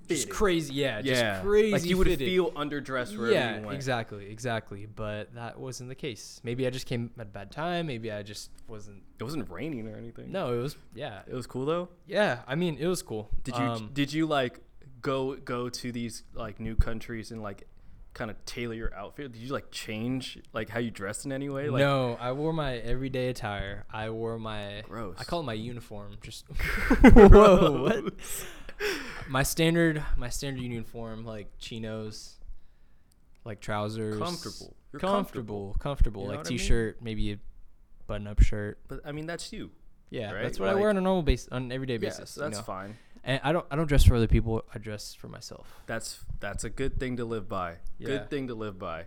[0.08, 0.74] just crazy.
[0.74, 1.72] Yeah, just crazy.
[1.72, 2.26] like you would fitted.
[2.26, 3.76] feel underdressed wherever yeah, you went.
[3.76, 4.86] exactly, exactly.
[4.86, 6.40] But that wasn't the case.
[6.44, 7.86] Maybe I just came at a bad time.
[7.86, 9.02] Maybe I just wasn't.
[9.18, 10.32] It wasn't raining or anything.
[10.32, 10.76] No, it was.
[10.94, 11.88] Yeah, it was cool though.
[12.06, 12.40] yeah.
[12.46, 13.30] I mean, it was cool.
[13.44, 14.60] Did you Um, did you like
[15.00, 17.66] go go to these like new countries and like
[18.14, 19.32] kind of tailor your outfit?
[19.32, 21.68] Did you like change like how you dressed in any way?
[21.70, 23.84] Like, no, I wore my everyday attire.
[23.90, 24.82] I wore my.
[24.82, 25.16] Gross.
[25.18, 26.16] I call it my uniform.
[26.22, 26.46] Just
[27.14, 28.04] Whoa, what?
[29.28, 32.36] My standard, my standard uniform, like chinos,
[33.44, 34.18] like trousers.
[34.18, 34.76] Comfortable.
[34.92, 36.58] You're comfortable, comfortable, You know like what I mean?
[36.58, 37.38] t-shirt, maybe a
[38.06, 38.78] button-up shirt.
[38.88, 39.70] But I mean, that's you.
[40.10, 40.42] Yeah, Right?
[40.42, 42.30] that's what I Like- wear on a normal base, on an everyday Yeah, basis.
[42.30, 42.64] so you that's know?
[42.64, 42.98] fine.
[43.24, 44.62] And I don't, I don't dress for other people.
[44.74, 45.80] I dress for myself.
[45.86, 47.76] That's that's a good thing to live by.
[47.98, 48.06] Yeah.
[48.08, 49.06] Good thing to live by.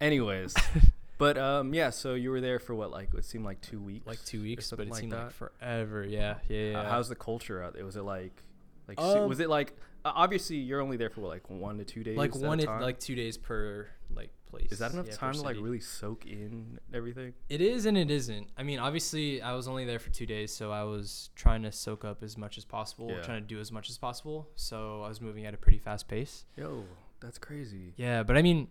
[0.00, 0.54] Anyways,
[1.18, 1.90] but um, yeah.
[1.90, 2.90] So you were there for what?
[2.90, 4.06] Like it seemed like two weeks.
[4.06, 5.26] Like two weeks, but it like seemed that?
[5.26, 6.04] like forever.
[6.04, 6.80] Yeah, yeah, yeah.
[6.80, 7.84] Uh, how's the culture out there?
[7.84, 8.42] Was it like,
[8.88, 9.76] like Um, was it like?
[10.04, 12.16] Obviously, you're only there for what, like one to two days.
[12.18, 14.72] like one, it, like two days per like place.
[14.72, 17.34] Is that enough yeah, time to like really soak in everything?
[17.48, 18.48] It is and it isn't.
[18.58, 21.70] I mean, obviously, I was only there for two days, so I was trying to
[21.70, 23.22] soak up as much as possible, Yeah.
[23.22, 24.48] trying to do as much as possible.
[24.56, 26.46] So I was moving at a pretty fast pace.
[26.56, 26.82] Yo,
[27.20, 27.94] that's crazy.
[27.96, 28.66] Yeah, but I mean,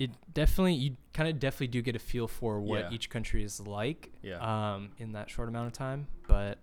[0.00, 2.90] it definitely you kind of definitely do get a feel for what Yeah.
[2.90, 4.10] each country is like.
[4.20, 4.38] Yeah.
[4.74, 6.58] Um, in that short amount of time, but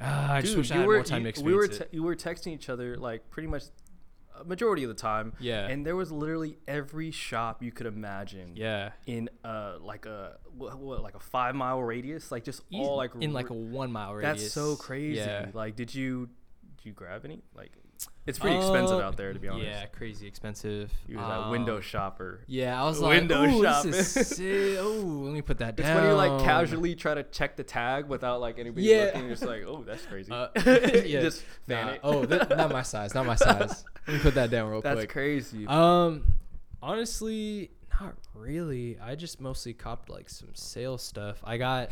[0.00, 1.68] uh, I just Dude, wish I you had were more time you, to we were
[1.68, 1.88] te- it.
[1.92, 3.64] you were texting each other like pretty much
[4.38, 5.32] a majority of the time.
[5.38, 5.68] Yeah.
[5.68, 8.56] And there was literally every shop you could imagine.
[8.56, 8.90] yeah.
[9.06, 13.12] In uh like a what, what like a five mile radius, like just all like
[13.20, 14.42] in like a one mile radius.
[14.42, 15.18] That's so crazy.
[15.20, 15.50] Yeah.
[15.54, 16.28] Like, did you
[16.76, 17.42] did you grab any?
[17.54, 17.72] Like,
[18.26, 19.66] it's pretty expensive out there to be honest.
[19.66, 20.90] Yeah, crazy expensive.
[21.06, 22.40] He was a window Um, shopper.
[22.46, 24.40] Yeah, I was Window like, "Ooh, shopping." this.
[24.40, 25.86] Oh, let me put that down.
[25.86, 29.04] It's when you like casually try to check the tag without like anybody Yeah.
[29.06, 29.20] looking.
[29.22, 30.32] You're just like, oh, that's crazy.
[30.32, 31.20] Uh, yeah.
[31.20, 32.00] just fan Nah, it.
[32.02, 33.14] Oh, that, not my size.
[33.14, 33.84] Not my size.
[34.06, 35.08] Let me put that down real that's quick.
[35.08, 35.66] That's crazy.
[35.66, 36.34] Um,
[36.82, 38.98] honestly, not really.
[39.00, 41.38] I just mostly copped like some sales stuff.
[41.44, 41.90] I got.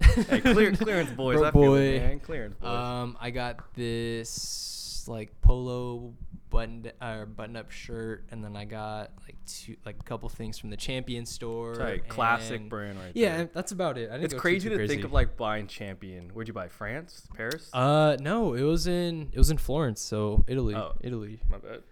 [0.00, 1.38] hey, clear, clearance boys.
[1.38, 1.78] Bro I feel boy.
[1.80, 2.20] it, man.
[2.20, 2.68] Clearance boys.
[2.68, 4.60] Um, I got this
[5.08, 6.14] like polo
[6.50, 10.58] button uh, button up shirt, and then I got like two like a couple things
[10.58, 11.74] from the Champion store.
[12.08, 13.40] Classic brand right Yeah, there.
[13.42, 14.10] and that's about it.
[14.22, 16.30] It's crazy to think of like buying Champion.
[16.32, 16.68] Where'd you buy?
[16.68, 17.26] France?
[17.34, 17.68] Paris?
[17.72, 20.92] Uh, no, it was in it was in Florence, so Italy, Oh.
[21.02, 21.40] Italy.
[21.50, 21.82] My bad.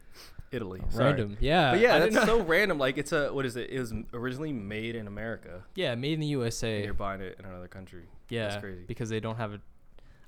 [0.53, 0.81] Italy.
[0.95, 1.73] Random, yeah.
[1.73, 2.79] But yeah, that's so random.
[2.79, 3.69] Like it's a what is it?
[3.69, 5.65] It was originally made in America.
[5.75, 6.85] yeah, made in the And USA.
[6.85, 8.05] you're buying it in another country.
[8.29, 8.85] Yeah, That's crazy.
[8.87, 9.61] because they don't have a.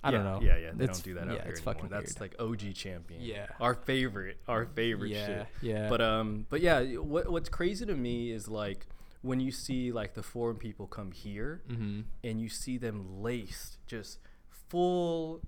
[0.02, 0.40] I don't know.
[0.40, 1.74] Yeah, yeah, they It's- don't do that out yeah, here it's anymore.
[1.74, 2.32] fucking That's weird.
[2.32, 3.20] like OG champion.
[3.20, 3.46] Yeah.
[3.60, 5.46] our favorite, our favorite yeah, shit.
[5.62, 5.88] yeah.
[5.88, 8.86] But um, but yeah, what what's crazy to me is like
[9.22, 12.02] when you see like the foreign people come here mm-hmm.
[12.22, 14.20] and you see them laced, just
[14.68, 15.40] full,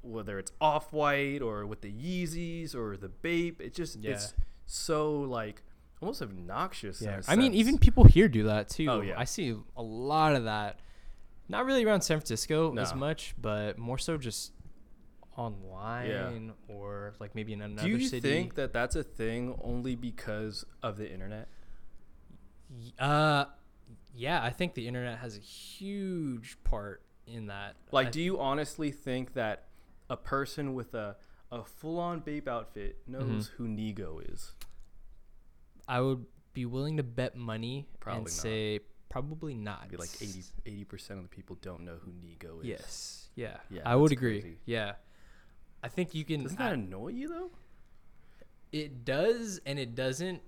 [0.00, 4.12] whether it's off white or with the Yeezys or the Bape, it just Yeah.
[4.12, 4.34] it's
[4.66, 5.62] so like
[6.00, 7.00] almost obnoxious.
[7.02, 8.86] in Yeah, a I mean, even people here do that too.
[8.88, 9.14] Oh, yeah.
[9.18, 10.80] I see a lot of that.
[11.52, 14.52] Not really around San Francisco as much, but more so just
[15.36, 17.92] online or like maybe in another city.
[17.96, 18.20] Do you city.
[18.28, 21.48] think that that's a thing only because of the internet?
[22.98, 23.44] Uh,
[24.14, 27.76] yeah, I think the internet has a huge part in that.
[27.90, 29.68] Like, I- do you honestly think that
[30.10, 31.16] a person with a
[31.50, 33.62] a full on Bape outfit knows Mm-hmm.
[33.62, 34.52] who Nigo is?
[35.86, 38.30] I would be willing to bet money Probably and not.
[38.32, 38.80] say
[39.12, 39.88] probably not.
[39.90, 40.10] Be like
[40.64, 42.66] 80 percent of the people don't know who Nigo is.
[42.66, 43.28] Yes.
[43.34, 43.58] Yeah.
[43.70, 44.40] Yeah, I would agree.
[44.40, 44.56] crazy.
[44.64, 44.94] Yeah.
[45.82, 46.44] I think you can.
[46.44, 47.50] Doesn't I- that annoy you though?
[48.72, 50.40] It does and it doesn't.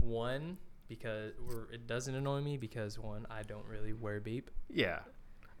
[0.00, 4.50] One because or it doesn't annoy me because one I don't really wear Bape.
[4.68, 5.00] Yeah.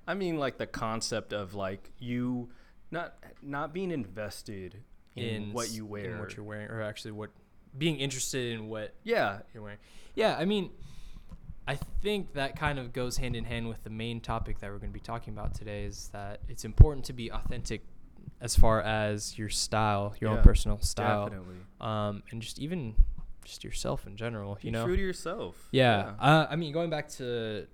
[0.06, 2.50] I mean, like the concept of like you
[2.90, 4.82] not not being invested
[5.16, 6.12] in, what you wear.
[6.12, 7.30] in what you're wearing, or actually what
[7.76, 9.78] being interested in what yeah, you're wearing.
[10.14, 10.70] Yeah, I mean,
[11.66, 14.78] I think that kind of goes hand in hand with the main topic that we're
[14.78, 15.84] going to be talking about today.
[15.84, 17.82] Is that it's important to be authentic
[18.40, 21.56] as far as your style, your Yeah, own personal style, definitely.
[21.80, 22.94] um, and just even
[23.44, 24.56] just yourself in general.
[24.60, 25.68] Be you know, true to yourself.
[25.70, 26.12] Yeah.
[26.18, 27.66] Uh, I mean, going back to,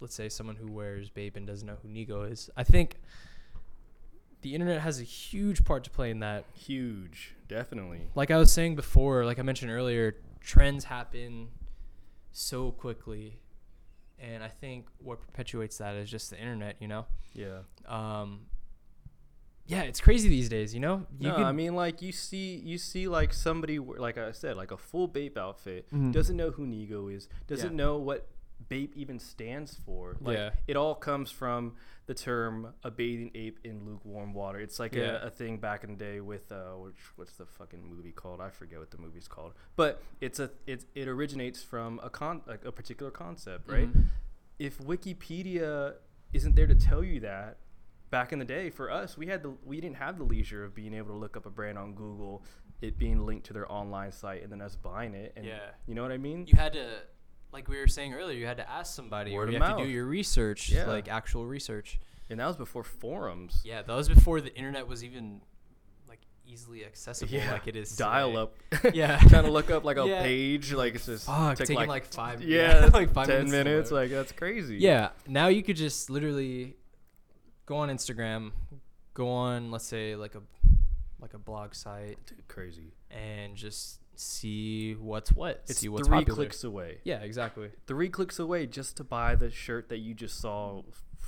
[0.00, 2.96] let's say, someone who wears Bape and doesn't know who Nigo is, I think
[4.42, 6.44] the internet has a huge part to play in that.
[6.54, 8.08] Huge, definitely.
[8.14, 11.48] Like I was saying before, like I mentioned earlier, trends happen
[12.32, 13.38] so quickly.
[14.18, 17.06] And I think what perpetuates that is just the internet, you know?
[17.32, 17.60] Yeah.
[17.86, 18.46] Um,
[19.66, 20.74] yeah, it's crazy these days.
[20.74, 24.18] You know, you no, can- I mean like you see you see like somebody like
[24.18, 26.12] I said like a full Bape outfit Mhm.
[26.12, 27.76] doesn't know who Nigo is doesn't Yeah.
[27.84, 28.28] know what
[28.70, 30.16] Bape even stands for.
[30.20, 30.50] Like Yeah.
[30.66, 31.74] it all comes from
[32.06, 34.58] the term a bathing ape in lukewarm water.
[34.60, 35.22] It's like Yeah.
[35.22, 38.40] a, a thing back in the day with uh which what's the fucking movie called?
[38.40, 39.52] I forget what the movie's called.
[39.76, 43.92] But it's a it it originates from a con like a particular concept, right?
[43.92, 44.04] Mhm.
[44.58, 45.94] if Wikipedia
[46.32, 47.56] isn't there to tell you that,
[48.10, 50.74] back in the day for us, we had the we didn't have the leisure of
[50.74, 52.44] being able to look up a brand on Google,
[52.80, 55.32] it being linked to their online site, and then us buying it.
[55.36, 55.70] And Yeah.
[55.86, 56.46] you know what I mean?
[56.46, 57.02] you had to,
[57.52, 59.84] like we were saying earlier, you had to ask somebody, Word or you have to
[59.84, 60.86] do your research, Yeah.
[60.86, 61.98] like actual research.
[62.28, 63.60] and that was before forums.
[63.64, 65.40] Yeah, that was before the internet was even
[66.08, 67.96] like easily accessible like it is.
[67.96, 68.40] dial today.
[68.84, 68.94] up.
[68.94, 69.18] Yeah.
[69.28, 70.22] trying to look up like a Yeah.
[70.22, 72.40] page, like it's just Fuck, taking like, five.
[72.42, 73.52] yeah, like five ten minutes.
[73.52, 73.90] minutes.
[73.90, 74.76] Like that's crazy.
[74.76, 76.76] Yeah, now you could just literally
[77.66, 78.52] go on Instagram,
[79.14, 80.42] go on let's say like a
[81.20, 82.92] like a blog site Dude, crazy.
[83.10, 86.36] and just see what's what, It's see what's three popular.
[86.36, 86.98] clicks away.
[87.04, 87.70] Yeah, exactly.
[87.86, 90.82] Three clicks away just to buy the shirt that you just saw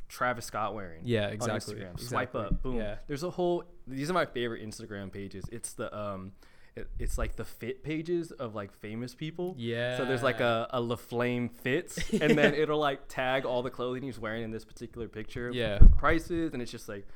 [0.08, 1.02] Travis Scott wearing.
[1.04, 1.84] Yeah, on exactly.
[1.96, 2.76] Swipe up, boom.
[2.76, 2.96] Yeah.
[3.06, 3.64] There's a whole.
[3.86, 5.44] These are my favorite Instagram pages.
[5.50, 6.32] It's the um,
[6.76, 9.54] it, it's like the fit pages of like famous people.
[9.58, 9.96] Yeah.
[9.96, 14.02] So there's like a a LaFlame fits, and then it'll like tag all the clothing
[14.02, 15.50] he's wearing in this particular picture.
[15.52, 15.78] Yeah.
[15.80, 17.06] With prices, and it's just like,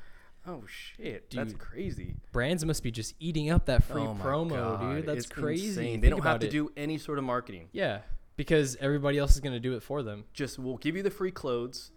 [0.47, 2.15] oh shit, dude, that's crazy.
[2.31, 5.05] brands must be just eating up that free oh promo, God, dude.
[5.05, 5.67] That's it's crazy.
[5.67, 5.83] insane.
[5.83, 6.51] Think They don't have to it.
[6.51, 7.69] do any sort of marketing.
[7.71, 7.99] Yeah,
[8.35, 10.25] because everybody else is gonna do it for them.
[10.33, 11.91] Just we'll give you the free clothes.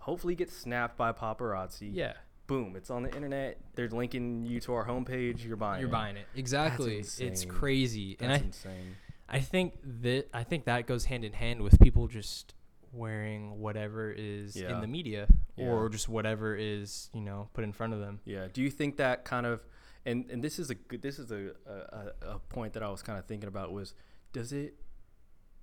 [0.00, 1.90] Hopefully, get snapped by paparazzi.
[1.92, 2.14] Yeah,
[2.48, 2.74] Boom!
[2.76, 3.58] It's on the internet.
[3.76, 5.44] They're linking you to our homepage.
[5.44, 5.80] You're buying.
[5.80, 5.92] you're it.
[5.92, 6.26] buying it.
[6.34, 6.98] Exactly.
[6.98, 8.96] It's crazy, and I insane.
[9.28, 12.52] I think that I think that goes hand in hand with people just
[12.92, 14.74] wearing whatever is Yeah.
[14.74, 15.26] in the media
[15.56, 15.66] Yeah.
[15.66, 18.20] or just whatever is you know put in front of them.
[18.24, 18.48] Yeah.
[18.52, 19.66] Do you think that kind of,
[20.04, 23.02] and and this is a good, this is a a, a point that I was
[23.02, 23.94] kind of thinking about was,
[24.32, 24.74] does it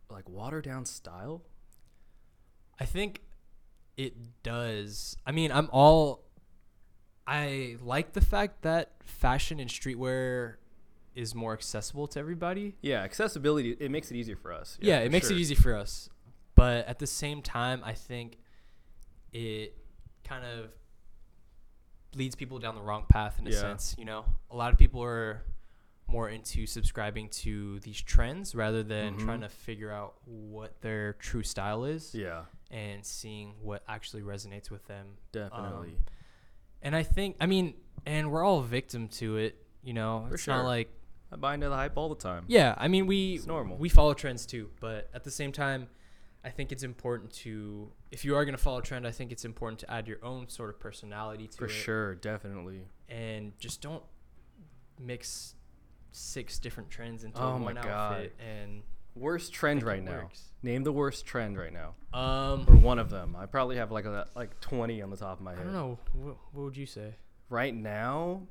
[0.10, 1.44] like water down style?
[2.80, 3.22] I think
[3.98, 5.18] it does.
[5.26, 6.24] I mean, I'm all.
[7.28, 10.56] I like the fact that fashion and streetwear
[11.14, 12.76] is more accessible to everybody.
[12.82, 13.72] Yeah, accessibility.
[13.80, 14.78] It makes it easier for us.
[14.82, 15.38] Yeah, for it makes sure.
[15.38, 16.10] it easy for us.
[16.60, 18.38] But at the same time, I think
[19.32, 19.78] it
[20.26, 20.72] kind of
[22.16, 23.62] leads people down the wrong path in a Yeah.
[23.62, 23.96] sense.
[23.98, 25.46] You know, a lot of people are
[26.08, 29.24] more into subscribing to these trends rather than Mhm.
[29.24, 34.70] trying to figure out what their true style is Yeah, and seeing what actually resonates
[34.70, 35.18] with them.
[35.32, 35.92] definitely.
[35.96, 36.06] Um,
[36.82, 37.74] And I think, I mean,
[38.06, 39.66] and we're all victim to it.
[39.82, 40.56] You know, For it's sure.
[40.56, 40.90] not like
[41.32, 42.44] I buy into the hype all the time.
[42.50, 43.78] yeah, I mean we It's normal.
[43.78, 45.90] we follow trends too, but at the same time,
[46.44, 49.32] I think it's important to if you are going to follow a trend, I think
[49.32, 52.84] it's important to add your own sort of personality to For it For sure, definitely.
[53.10, 54.04] and just don't
[55.00, 55.56] mix
[56.12, 57.88] six different trends into Oh my one God.
[57.88, 58.84] outfit and
[59.16, 60.14] Worst trend right now.
[60.24, 60.44] works.
[60.64, 63.36] Name the worst trend right now, um or one of them.
[63.38, 65.62] I probably have like a, like twenty on the top of my head.
[65.62, 67.16] I don't know what, what would you say?
[67.50, 68.44] right now,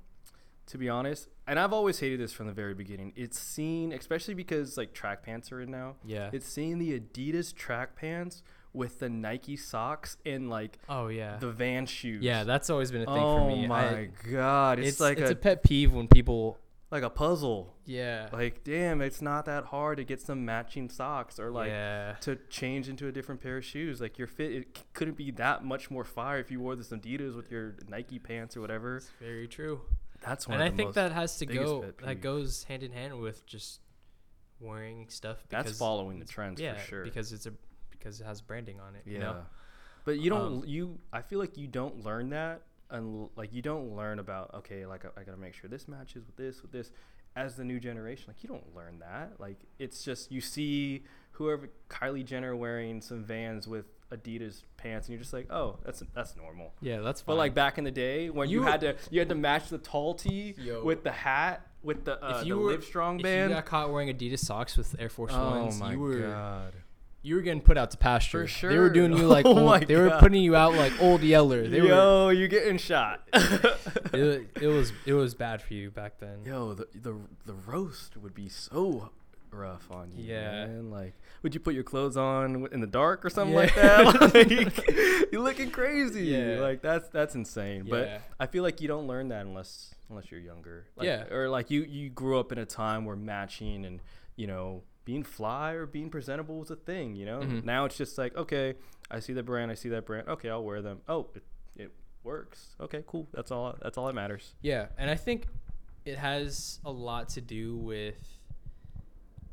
[0.69, 3.13] to be honest, and I've always hated this from the very beginning.
[3.17, 5.97] It's seen, especially because like track pants are in now.
[6.05, 6.31] Yeah.
[6.33, 11.39] It's seeing the Adidas track pants with the Nike socks and like oh yeah.
[11.39, 12.23] the Van shoes.
[12.23, 13.65] yeah, that's always been a thing oh for me.
[13.65, 16.59] Oh my I, god, it's, it's like it's a, a pet peeve when people
[16.91, 17.75] like a puzzle.
[17.85, 18.29] yeah.
[18.33, 22.15] Like, damn, it's not that hard to get some matching socks or like yeah.
[22.23, 24.01] to change into a different pair of shoes.
[24.01, 26.89] Like your fit, it c- couldn't be that much more fire if you wore this
[26.89, 28.97] Adidas with your Nike pants or whatever.
[28.97, 29.83] It's very true.
[30.21, 30.61] That's one.
[30.61, 33.21] and of I the think most- that has to go that goes hand in hand
[33.21, 33.81] with just
[34.61, 37.05] wearing stuff that's following the trends yeah for sure.
[37.05, 37.53] because it's a
[37.91, 39.37] because it has branding on it yeah, you know
[40.09, 40.63] but you don't.
[40.63, 44.55] Um, you, I feel like you don't learn that, and like you don't learn about
[44.55, 46.91] okay, like I, I gotta make sure this matches with this with this.
[47.37, 49.33] As the new generation, like you don't learn that.
[49.39, 55.13] Like it's just you see whoever Kylie Jenner wearing some Vans with Adidas pants, and
[55.15, 56.73] you're just like, oh, that's that's normal.
[56.81, 59.29] yeah that's But like back in the day when you, You- had to you had
[59.29, 60.83] to match the tall tee Yo.
[60.83, 63.51] with the hat with the uh, if the you were Livestrong if band.
[63.51, 66.73] you got caught wearing Adidas socks with Air Force oh Ones my you were god!
[67.23, 69.51] you were getting put out to pasture For sure, they were doing you like Oh
[69.59, 72.79] old, my they were putting you out like old Yeller they were Yo, you getting
[72.79, 73.23] shot?
[73.35, 77.17] it, it was it was bad for you back then Yo, the the
[77.47, 79.11] the roast would be so
[79.51, 80.25] rough on you.
[80.25, 80.67] Yeah.
[80.67, 80.91] man.
[80.91, 83.61] Like, would you put your clothes on in the dark or something Yeah.
[83.61, 84.35] like that?
[84.35, 86.25] like, you're looking crazy.
[86.27, 86.61] Yeah.
[86.61, 87.85] Like that's that's insane.
[87.87, 87.91] Yeah.
[87.91, 90.87] But I feel like you don't learn that unless unless you're younger.
[90.97, 91.25] Like, Yeah.
[91.33, 94.01] Or like you you grew up in a time where matching and
[94.37, 97.15] you know being fly or being presentable was a thing.
[97.17, 97.41] You know.
[97.41, 97.65] Mhm.
[97.65, 98.75] Now it's just like okay,
[99.11, 100.29] I see that brand, I see that brand.
[100.29, 101.01] Okay, I'll wear them.
[101.09, 101.43] Oh, it,
[101.77, 101.93] it
[102.25, 102.77] works.
[102.81, 103.27] Okay, cool.
[103.33, 103.77] That's all.
[103.83, 104.55] That's all that matters.
[104.61, 105.47] Yeah, and I think
[106.05, 108.17] it has a lot to do with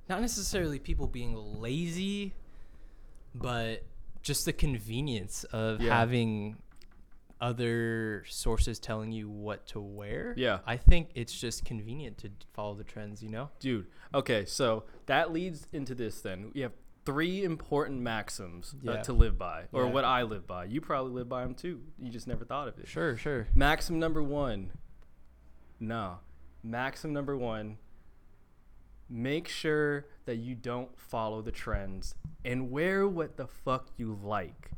[0.09, 2.33] not necessarily people being lazy,
[3.33, 3.83] but
[4.21, 5.95] just the convenience of Yeah.
[5.97, 6.57] having
[7.41, 10.33] other sources telling you what to wear.
[10.37, 10.59] Yeah.
[10.65, 13.49] I think it's just convenient to follow the trends, you know?
[13.59, 16.51] Dude, okay, so that leads into this then.
[16.53, 16.71] We have
[17.05, 19.91] three important maxims uh, to live by, or Yeah.
[19.91, 20.65] what I live by.
[20.65, 21.81] You probably live by them too.
[21.99, 22.87] You just never thought of it.
[22.87, 23.47] Sure, sure.
[23.53, 24.71] Maxim number one.
[25.79, 26.19] No.
[26.63, 27.77] Maxim number one.
[29.09, 34.71] Make sure that you don't follow the trends and wear what the fuck you like.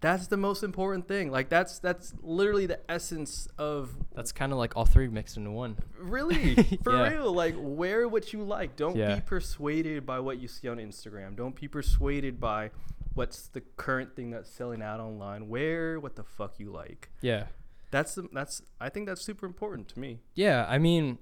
[0.00, 1.30] That's the most important thing.
[1.32, 5.50] Like that's that's literally the essence of That's kind of like all three mixed into
[5.50, 5.76] one.
[5.98, 7.08] Really, for Yeah.
[7.14, 7.32] real.
[7.32, 8.76] Like, wear what you like.
[8.76, 9.16] Don't Yeah.
[9.16, 11.34] be persuaded by what you see on Instagram.
[11.34, 12.70] Don't be persuaded by
[13.14, 15.48] what's the current thing that's selling out online.
[15.48, 17.10] Wear what the fuck you like.
[17.20, 17.46] Yeah.
[17.90, 18.62] That's the, that's.
[18.80, 20.20] I think that's super important to me.
[20.34, 21.18] Yeah, I mean,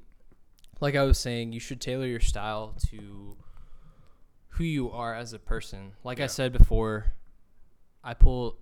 [0.81, 3.37] like I was saying, you should tailor your style to
[4.51, 5.93] who you are as a person.
[6.05, 7.13] Like I said before,
[8.03, 8.57] I pull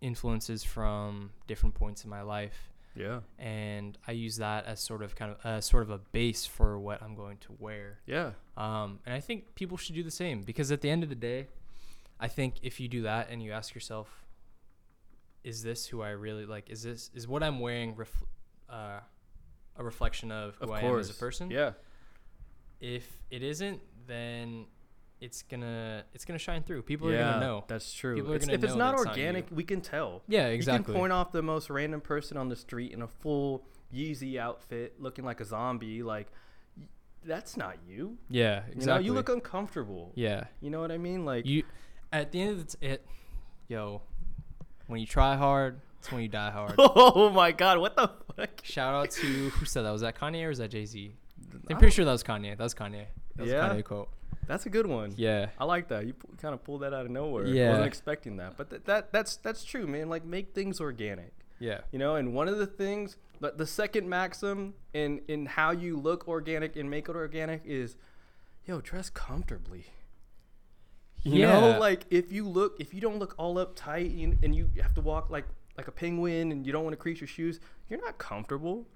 [0.00, 3.20] influences from different points in my life, Yeah.
[3.38, 6.78] and I use that as sort of kind of uh, sort of a base for
[6.78, 8.00] what I'm going to wear.
[8.06, 8.32] Yeah.
[8.56, 11.14] Um, and I think people should do the same because at the end of the
[11.14, 11.46] day,
[12.20, 14.08] I think if you do that and you ask yourself,
[15.44, 16.70] is this who I really like?
[16.70, 18.24] Is this is what I'm wearing ref-
[18.70, 19.00] uh,
[19.76, 21.50] a reflection of who Of I am as a person?
[21.50, 21.72] Yeah.
[22.80, 24.66] If it isn't, then
[25.20, 26.82] it's gonna it's gonna shine through.
[26.82, 27.18] People yeah.
[27.18, 27.64] are gonna know.
[27.68, 28.16] That's true.
[28.16, 30.22] People are It's- gonna if it's not that's not organic, we can tell.
[30.26, 30.78] Yeah, exactly.
[30.80, 34.36] You can point off the most random person on the street in a full Yeezy
[34.38, 36.02] outfit, looking like a zombie.
[36.02, 36.28] Like,
[37.24, 38.18] that's not you.
[38.28, 38.80] yeah, exactly.
[38.80, 40.12] You know, you look uncomfortable.
[40.16, 40.44] yeah.
[40.60, 41.24] You know what I mean?
[41.24, 41.62] Like, You
[42.12, 43.06] at the end of the t- it,
[43.68, 44.02] yo,
[44.88, 46.74] when you try hard, it's when you die hard.
[46.78, 48.50] oh my god, what the fuck?
[48.64, 49.92] Shout out to who said that?
[49.92, 51.12] Was that Kanye or was that Jay Z?
[51.70, 52.56] I'm pretty sure that was Kanye.
[52.56, 53.04] That was Kanye.
[53.36, 53.68] That was Yeah?
[53.68, 54.08] Kanye quote.
[54.48, 55.14] That's a good one.
[55.16, 55.50] Yeah.
[55.58, 56.04] I like that.
[56.04, 57.46] You p- kind of pulled that out of nowhere.
[57.46, 57.66] Yeah.
[57.66, 60.08] I wasn't expecting that, but th- that that's that's true, man.
[60.08, 61.32] Like make things organic.
[61.60, 61.82] Yeah.
[61.92, 65.96] You know, and one of the things, but the second maxim in in how you
[65.96, 67.96] look organic and make it organic is,
[68.66, 69.86] yo, dress comfortably.
[71.22, 71.60] You Yeah.
[71.60, 74.94] know, like if you look, if you don't look all uptight and, and you have
[74.94, 75.44] to walk like
[75.76, 78.86] like a penguin and you don't want to crease your shoes, you're not comfortable.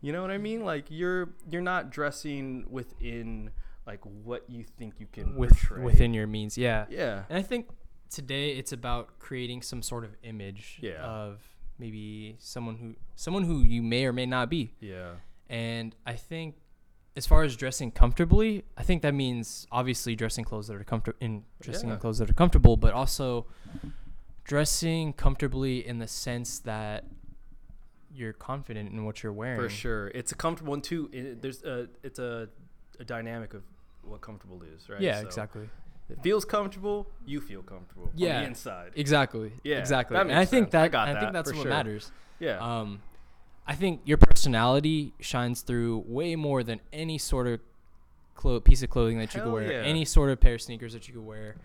[0.00, 0.64] You know what I mean?
[0.64, 3.50] Like you're you're not dressing within
[3.86, 5.82] like what you think you can With portray.
[5.82, 6.56] within your means.
[6.58, 6.86] Yeah.
[6.90, 7.24] Yeah.
[7.28, 7.68] And I think
[8.10, 11.02] today it's about creating some sort of image Yeah.
[11.04, 11.40] of
[11.78, 14.72] maybe someone who someone who you may or may not be.
[14.80, 15.12] Yeah.
[15.48, 16.56] And I think
[17.16, 21.18] as far as dressing comfortably, I think that means obviously dressing clothes that are comfortable
[21.20, 23.46] in dressing in clothes that are comfortable, but also
[24.44, 27.04] dressing comfortably in the sense that
[28.14, 29.60] you're confident in what you're wearing.
[29.60, 31.10] For sure, it's a comfortable one too.
[31.12, 32.48] It, there's a it's a,
[33.00, 33.62] a dynamic of
[34.02, 35.00] what comfortable is, right?
[35.00, 35.68] Yeah, So exactly.
[36.10, 37.08] It feels comfortable.
[37.24, 38.10] You feel comfortable.
[38.14, 38.36] Yeah.
[38.36, 38.92] On the inside.
[38.94, 39.52] Exactly.
[39.62, 40.18] Yeah, Exactly.
[40.18, 40.74] and I makes think sense.
[40.74, 41.70] I that got I think that's what sure.
[41.70, 42.12] matters.
[42.38, 42.58] Yeah.
[42.58, 43.00] Um,
[43.66, 47.60] I think your personality shines through way more than any sort of
[48.34, 49.78] clo- piece of clothing that you could wear, yeah.
[49.78, 51.56] any sort of pair of sneakers that you could wear.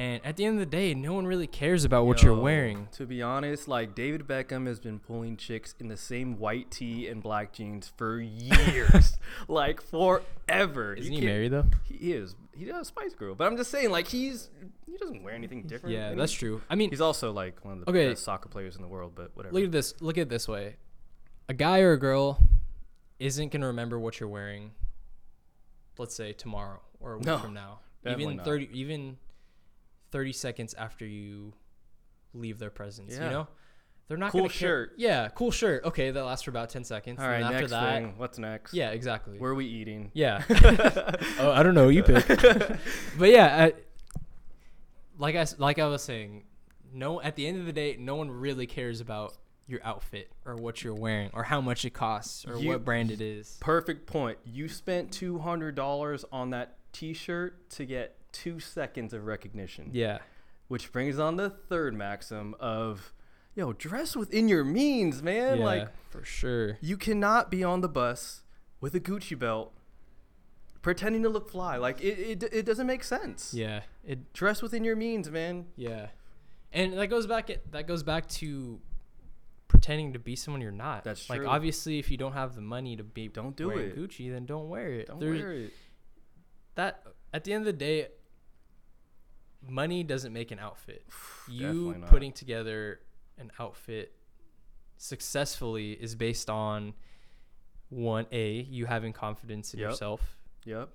[0.00, 2.88] And at the end of the day, no one really cares about what you're wearing.
[2.92, 7.06] To be honest, like David Beckham has been pulling chicks in the same white tee
[7.06, 10.94] and black jeans for years, like forever.
[10.94, 11.66] Isn't he can't- married though?
[11.84, 12.34] He is.
[12.56, 14.48] He does Spice Girl, but I'm just saying, like he's
[14.86, 15.94] he doesn't wear anything different.
[15.94, 16.62] Yeah, that's true.
[16.70, 18.08] I mean, He's also like one of the Okay.
[18.08, 19.54] best soccer players in the world, but whatever.
[19.54, 19.92] look at this.
[20.00, 20.76] Look at it this way:
[21.46, 22.38] a guy or a girl
[23.18, 24.70] isn't gonna remember what you're wearing.
[25.98, 27.80] Let's say tomorrow or a week No, from now.
[28.06, 28.46] Even not.
[28.46, 29.18] thirty, even
[30.10, 31.52] thirty seconds after you
[32.34, 33.14] leave their presence.
[33.16, 33.24] Yeah.
[33.24, 33.48] You know,
[34.08, 34.92] they're not Cool gonna care- shirt.
[34.96, 35.84] Yeah, cool shirt.
[35.84, 37.18] Okay, that lasts for about ten seconds.
[37.18, 38.14] All and right, after next that, thing.
[38.16, 38.74] What's next?
[38.74, 39.38] yeah, exactly.
[39.38, 40.10] Where are we eating?
[40.14, 40.42] Yeah.
[41.38, 41.88] oh, I don't know.
[41.88, 42.26] You pick.
[43.18, 43.72] but yeah, I,
[45.18, 46.44] like I like I was saying,
[46.92, 47.20] no.
[47.20, 50.82] At the end of the day, no one really cares about your outfit or what
[50.82, 53.56] you're wearing or how much it costs or You- what brand it is.
[53.60, 54.38] Perfect point.
[54.44, 59.90] You spent two hundred dollars on that T-shirt to get two seconds of recognition.
[59.92, 60.18] Yeah.
[60.68, 63.12] Which brings on the third maxim of,
[63.54, 65.58] yo, dress within your means, man.
[65.58, 66.78] yeah, Like for sure.
[66.80, 68.42] you cannot be on the bus
[68.80, 69.72] with a Gucci belt,
[70.82, 71.76] pretending to look fly.
[71.76, 73.52] Like it, it, it doesn't make sense.
[73.52, 73.80] Yeah.
[74.04, 74.32] It.
[74.32, 75.66] Dress within your means, man.
[75.76, 76.06] Yeah.
[76.72, 77.50] And that goes back.
[77.50, 78.80] At, that goes back to
[79.66, 81.04] pretending to be someone you're not.
[81.04, 81.38] That's true.
[81.38, 83.96] like obviously if you don't have the money to be Don't do it.
[83.96, 85.08] Gucci, then don't wear it.
[85.08, 85.72] Don't There's- wear it.
[86.76, 87.02] that
[87.32, 88.08] at the end of the day
[89.68, 91.04] money doesn't make an outfit
[91.48, 93.00] you putting together
[93.38, 94.12] an outfit
[94.96, 96.92] successfully is based on
[97.88, 99.90] one a you having confidence in Yep.
[99.90, 100.90] yourself Yep.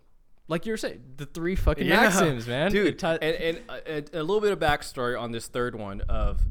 [0.47, 2.01] like you were saying the three fucking Yeah.
[2.01, 2.99] maxims man dude.
[2.99, 6.41] Ti- and and a, a little bit of backstory on this third one of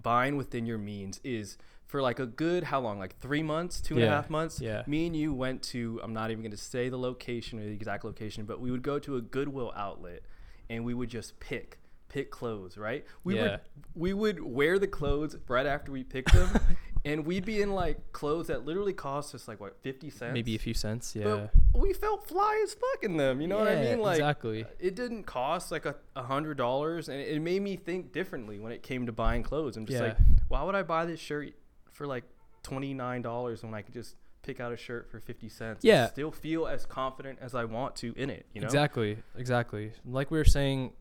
[0.00, 2.98] buying within your means is for like a good how long?
[2.98, 4.60] Like three months, two and a half Yeah, months.
[4.62, 4.82] yeah.
[4.86, 6.00] Me and you went to.
[6.02, 8.80] I'm not even going to say the location or the exact location, but we would
[8.82, 10.22] go to a Goodwill outlet,
[10.70, 12.76] and we would just pick pick clothes.
[12.76, 13.04] Right?
[13.24, 13.42] We Yeah.
[13.42, 13.60] would
[13.94, 16.48] we would wear the clothes right after we picked them.
[17.04, 20.54] And we'd be in like clothes that literally cost us like what fifty cents, maybe
[20.54, 23.40] a few cents yeah But we felt fly as fuck in them.
[23.40, 23.98] You know what I mean?
[23.98, 24.64] Like exactly.
[24.78, 28.84] it didn't cost like a, hundred dollars and it made me think differently when it
[28.84, 30.10] came to buying clothes i'm just Yeah.
[30.10, 31.54] like why would i buy this shirt
[31.90, 32.22] for like
[32.62, 36.02] $29 when i could just pick out a shirt for 50 cents Yeah.
[36.04, 39.92] and still feel as confident as i want to in it you know Exactly, exactly.
[40.04, 40.92] Like we were saying,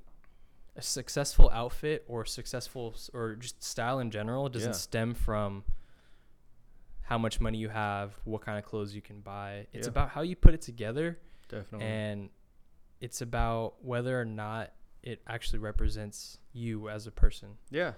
[0.76, 4.76] a successful outfit or successful or just style in general doesn't Yeah.
[4.76, 5.64] stem from
[7.02, 9.68] how much money you have, what kind of clothes you can buy.
[9.74, 9.92] It's Yeah.
[9.92, 11.20] about how you put it together,
[11.50, 12.30] definitely and
[13.02, 14.72] it's about whether or not
[15.04, 17.58] it actually represents you as a person.
[17.72, 17.94] yeah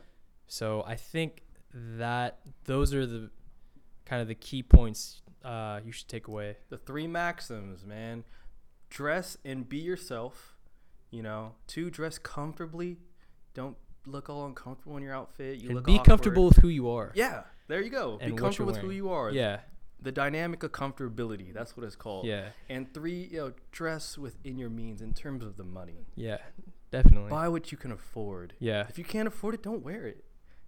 [0.47, 3.29] So I think that those are the
[4.05, 6.57] kind of the key points uh, you should take away.
[6.69, 8.23] the three maxims man
[8.89, 10.55] dress and be yourself
[11.11, 12.97] you know two dress comfortably
[13.53, 13.75] don't
[14.05, 16.05] look all uncomfortable in your outfit you and look be awkward.
[16.07, 17.11] comfortable with who you are.
[17.15, 19.59] yeah there you go And be comfortable with who you are Yeah.
[20.01, 22.49] the dynamic of comfortability that's what it's called Yeah.
[22.69, 26.37] and three you know dress within your means in terms of the money Yeah.
[26.91, 27.29] Definitely.
[27.31, 28.85] buy what you can afford Yeah.
[28.89, 30.23] if you can't afford it don't wear it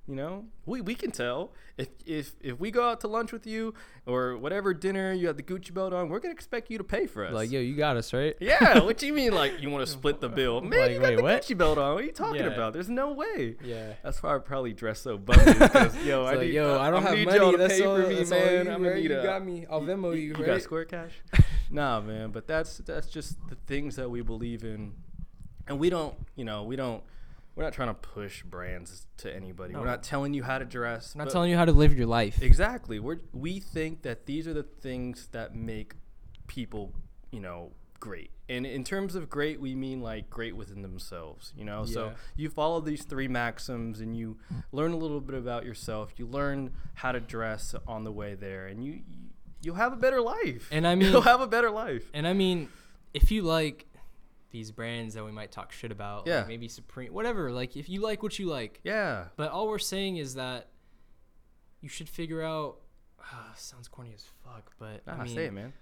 [0.07, 3.47] you know we, we can tell if if if we go out to lunch with
[3.47, 3.73] you
[4.05, 7.07] or whatever dinner you have the gucci belt on we're gonna expect you to pay
[7.07, 8.35] for us Like, yo, you got us, right?
[8.39, 10.99] yeah what do you mean like you want to split the bill man Like, you
[10.99, 11.41] got wait, the what?
[11.41, 12.47] gucci belt on what are you talking Yeah.
[12.53, 13.93] about there's no way Yeah.
[14.03, 16.97] that's why I probably dress so bummy because yo, I like, need, yo, I don't
[16.99, 17.37] I'm have need money.
[17.39, 18.53] y'all to That's pay all, for me, that's all man.
[18.53, 18.95] you, I'm gonna right?
[19.01, 19.65] need You a- got me.
[19.71, 20.45] I'll Venmo you, You right?
[20.45, 21.13] got Square Cash?
[21.71, 22.29] nah, man.
[22.29, 24.93] But that's that's just the things that we believe in,
[25.67, 27.01] and we don't, you know, we don't.
[27.55, 29.73] We're not trying to push brands to anybody.
[29.73, 29.79] No.
[29.79, 31.13] We're not telling you how to dress.
[31.15, 32.41] I'm not telling you how to live your life.
[32.41, 32.99] Exactly.
[32.99, 35.93] We're we think that these are the things that make
[36.47, 36.93] people,
[37.31, 38.31] you know, great.
[38.49, 41.85] And in terms of great, we mean like great within themselves, you know?
[41.85, 44.37] So you follow these three maxims and you
[44.71, 46.13] learn a little bit about yourself.
[46.17, 48.99] You learn how to dress on the way there and you
[49.61, 50.67] you'll have a better life.
[50.71, 52.09] And I mean- you'll have a better life.
[52.13, 52.69] And I mean,
[53.13, 53.87] if you like
[54.51, 56.39] these brands that we might talk shit about, Yeah.
[56.39, 59.27] like maybe Supreme, whatever, like if you like what you like, Yeah.
[59.35, 60.69] but all we're saying is that
[61.81, 62.77] you should figure out.
[63.55, 65.67] sounds corny as fuck, but Nah, I mean, say it, man.
[65.67, 65.73] you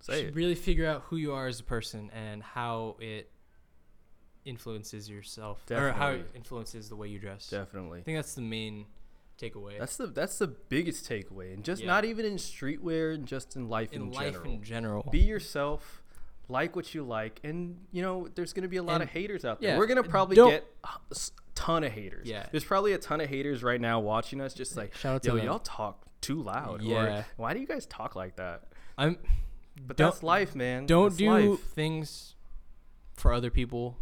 [0.00, 0.34] Say should it.
[0.34, 3.30] really figure out who you are as a person and how it
[4.44, 7.48] influences yourself, or how it influences the way you dress.
[7.48, 8.00] Definitely.
[8.00, 8.86] I think that's the main
[9.40, 9.78] takeaway.
[9.78, 11.88] That's the that's the biggest takeaway, and just Yeah.
[11.88, 14.52] not even in streetwear, and just in life in, in life general.
[14.52, 15.08] in general.
[15.12, 16.01] Be yourself,
[16.48, 19.44] like what you like, and you know there's gonna be a lot And- of haters
[19.44, 19.70] out there.
[19.70, 21.16] yeah, We're gonna probably get a
[21.54, 22.26] ton of haters.
[22.28, 22.46] Yeah.
[22.50, 25.28] there's probably a ton of haters right now watching us, just like, Shout out to
[25.30, 25.46] yo, them.
[25.46, 26.82] y'all talk too loud.
[26.82, 27.20] Yeah.
[27.20, 28.62] Or, why do you guys talk like that?
[28.98, 29.18] I'm
[29.86, 30.86] But Don't- that's life, man.
[30.86, 31.60] don't That's do life.
[31.60, 32.34] things
[33.14, 33.96] for other people.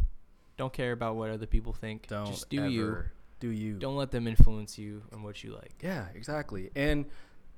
[0.57, 2.07] Don't care about what other people think.
[2.07, 3.03] Don't Just do you.
[3.39, 3.77] Do you?
[3.79, 5.73] Don't let them influence you and what you like.
[5.81, 6.69] Yeah, exactly.
[6.75, 7.05] And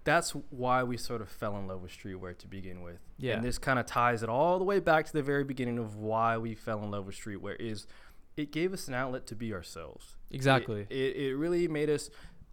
[0.03, 2.99] that's why we sort of fell in love with streetwear to begin with.
[3.17, 3.35] Yeah.
[3.35, 5.95] And this kind of ties it all the way back to the very beginning of
[5.95, 7.87] why we fell in love with streetwear is
[8.35, 10.15] it gave us an outlet to be ourselves.
[10.31, 10.87] Exactly.
[10.89, 12.09] It, it, it really made us,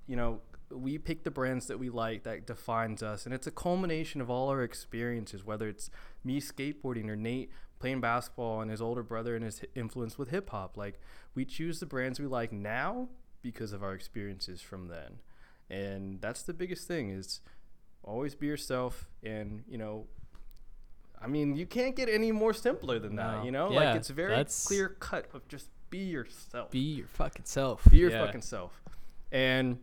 [0.06, 0.40] you know,
[0.70, 3.24] we pick the brands that we like that defines us.
[3.24, 5.90] And it's a culmination of all our experiences, whether it's
[6.22, 10.50] me skateboarding or Nate playing basketball and his older brother and his influence with hip
[10.50, 10.76] hop.
[10.76, 11.00] Like,
[11.34, 13.08] we choose the brands we like now
[13.42, 15.20] because of our experiences from then.
[15.70, 17.40] And that's the biggest thing is
[18.02, 20.06] always be yourself and, you know,
[21.22, 23.44] I mean, you can't get any more simpler than that, No.
[23.44, 23.70] you know?
[23.70, 27.88] Yeah, like it's very clear cut of just be yourself Be your fucking self.
[27.90, 28.24] be your Yeah.
[28.24, 28.80] fucking self
[29.32, 29.78] and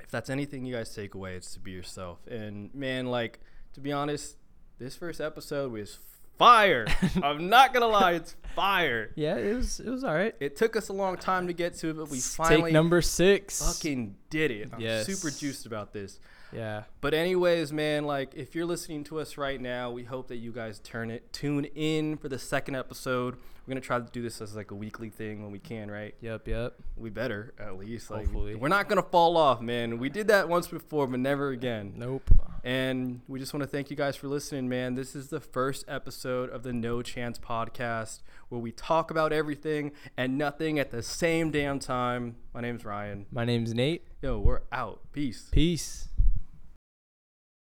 [0.00, 3.40] if that's anything you guys take away it's to be yourself and man like
[3.74, 4.36] to be honest
[4.78, 5.98] this first episode was
[6.40, 6.86] fire
[7.22, 10.34] i'm not gonna lie it's fire Yeah, it was it was all right.
[10.40, 13.00] it took us a long time to get to it but we finally Take number
[13.02, 13.62] six.
[13.64, 15.06] fucking did it i'm Yes.
[15.06, 16.18] super juiced about this
[16.52, 16.84] Yeah.
[17.00, 20.52] But anyways, man, like if you're listening to us right now, we hope that you
[20.52, 23.36] guys turn it tune in for the second episode.
[23.66, 26.14] We're gonna try to do this as like a weekly thing when we can, right?
[26.20, 26.48] Yep.
[26.48, 26.74] Yep.
[26.96, 28.10] We better at least.
[28.10, 28.54] Like Hopefully.
[28.56, 29.98] we're not gonna fall off, man.
[29.98, 31.94] We did that once before, but never again.
[31.96, 32.28] Nope.
[32.62, 34.94] And we just want to thank you guys for listening, man.
[34.94, 38.20] This is the first episode of the No Chance podcast
[38.50, 42.36] where we talk about everything and nothing at the same damn time.
[42.52, 43.24] My name's Ryan.
[43.32, 44.06] My name's Nate.
[44.20, 45.00] Yo, we're out.
[45.12, 45.48] Peace.
[45.52, 46.08] Peace.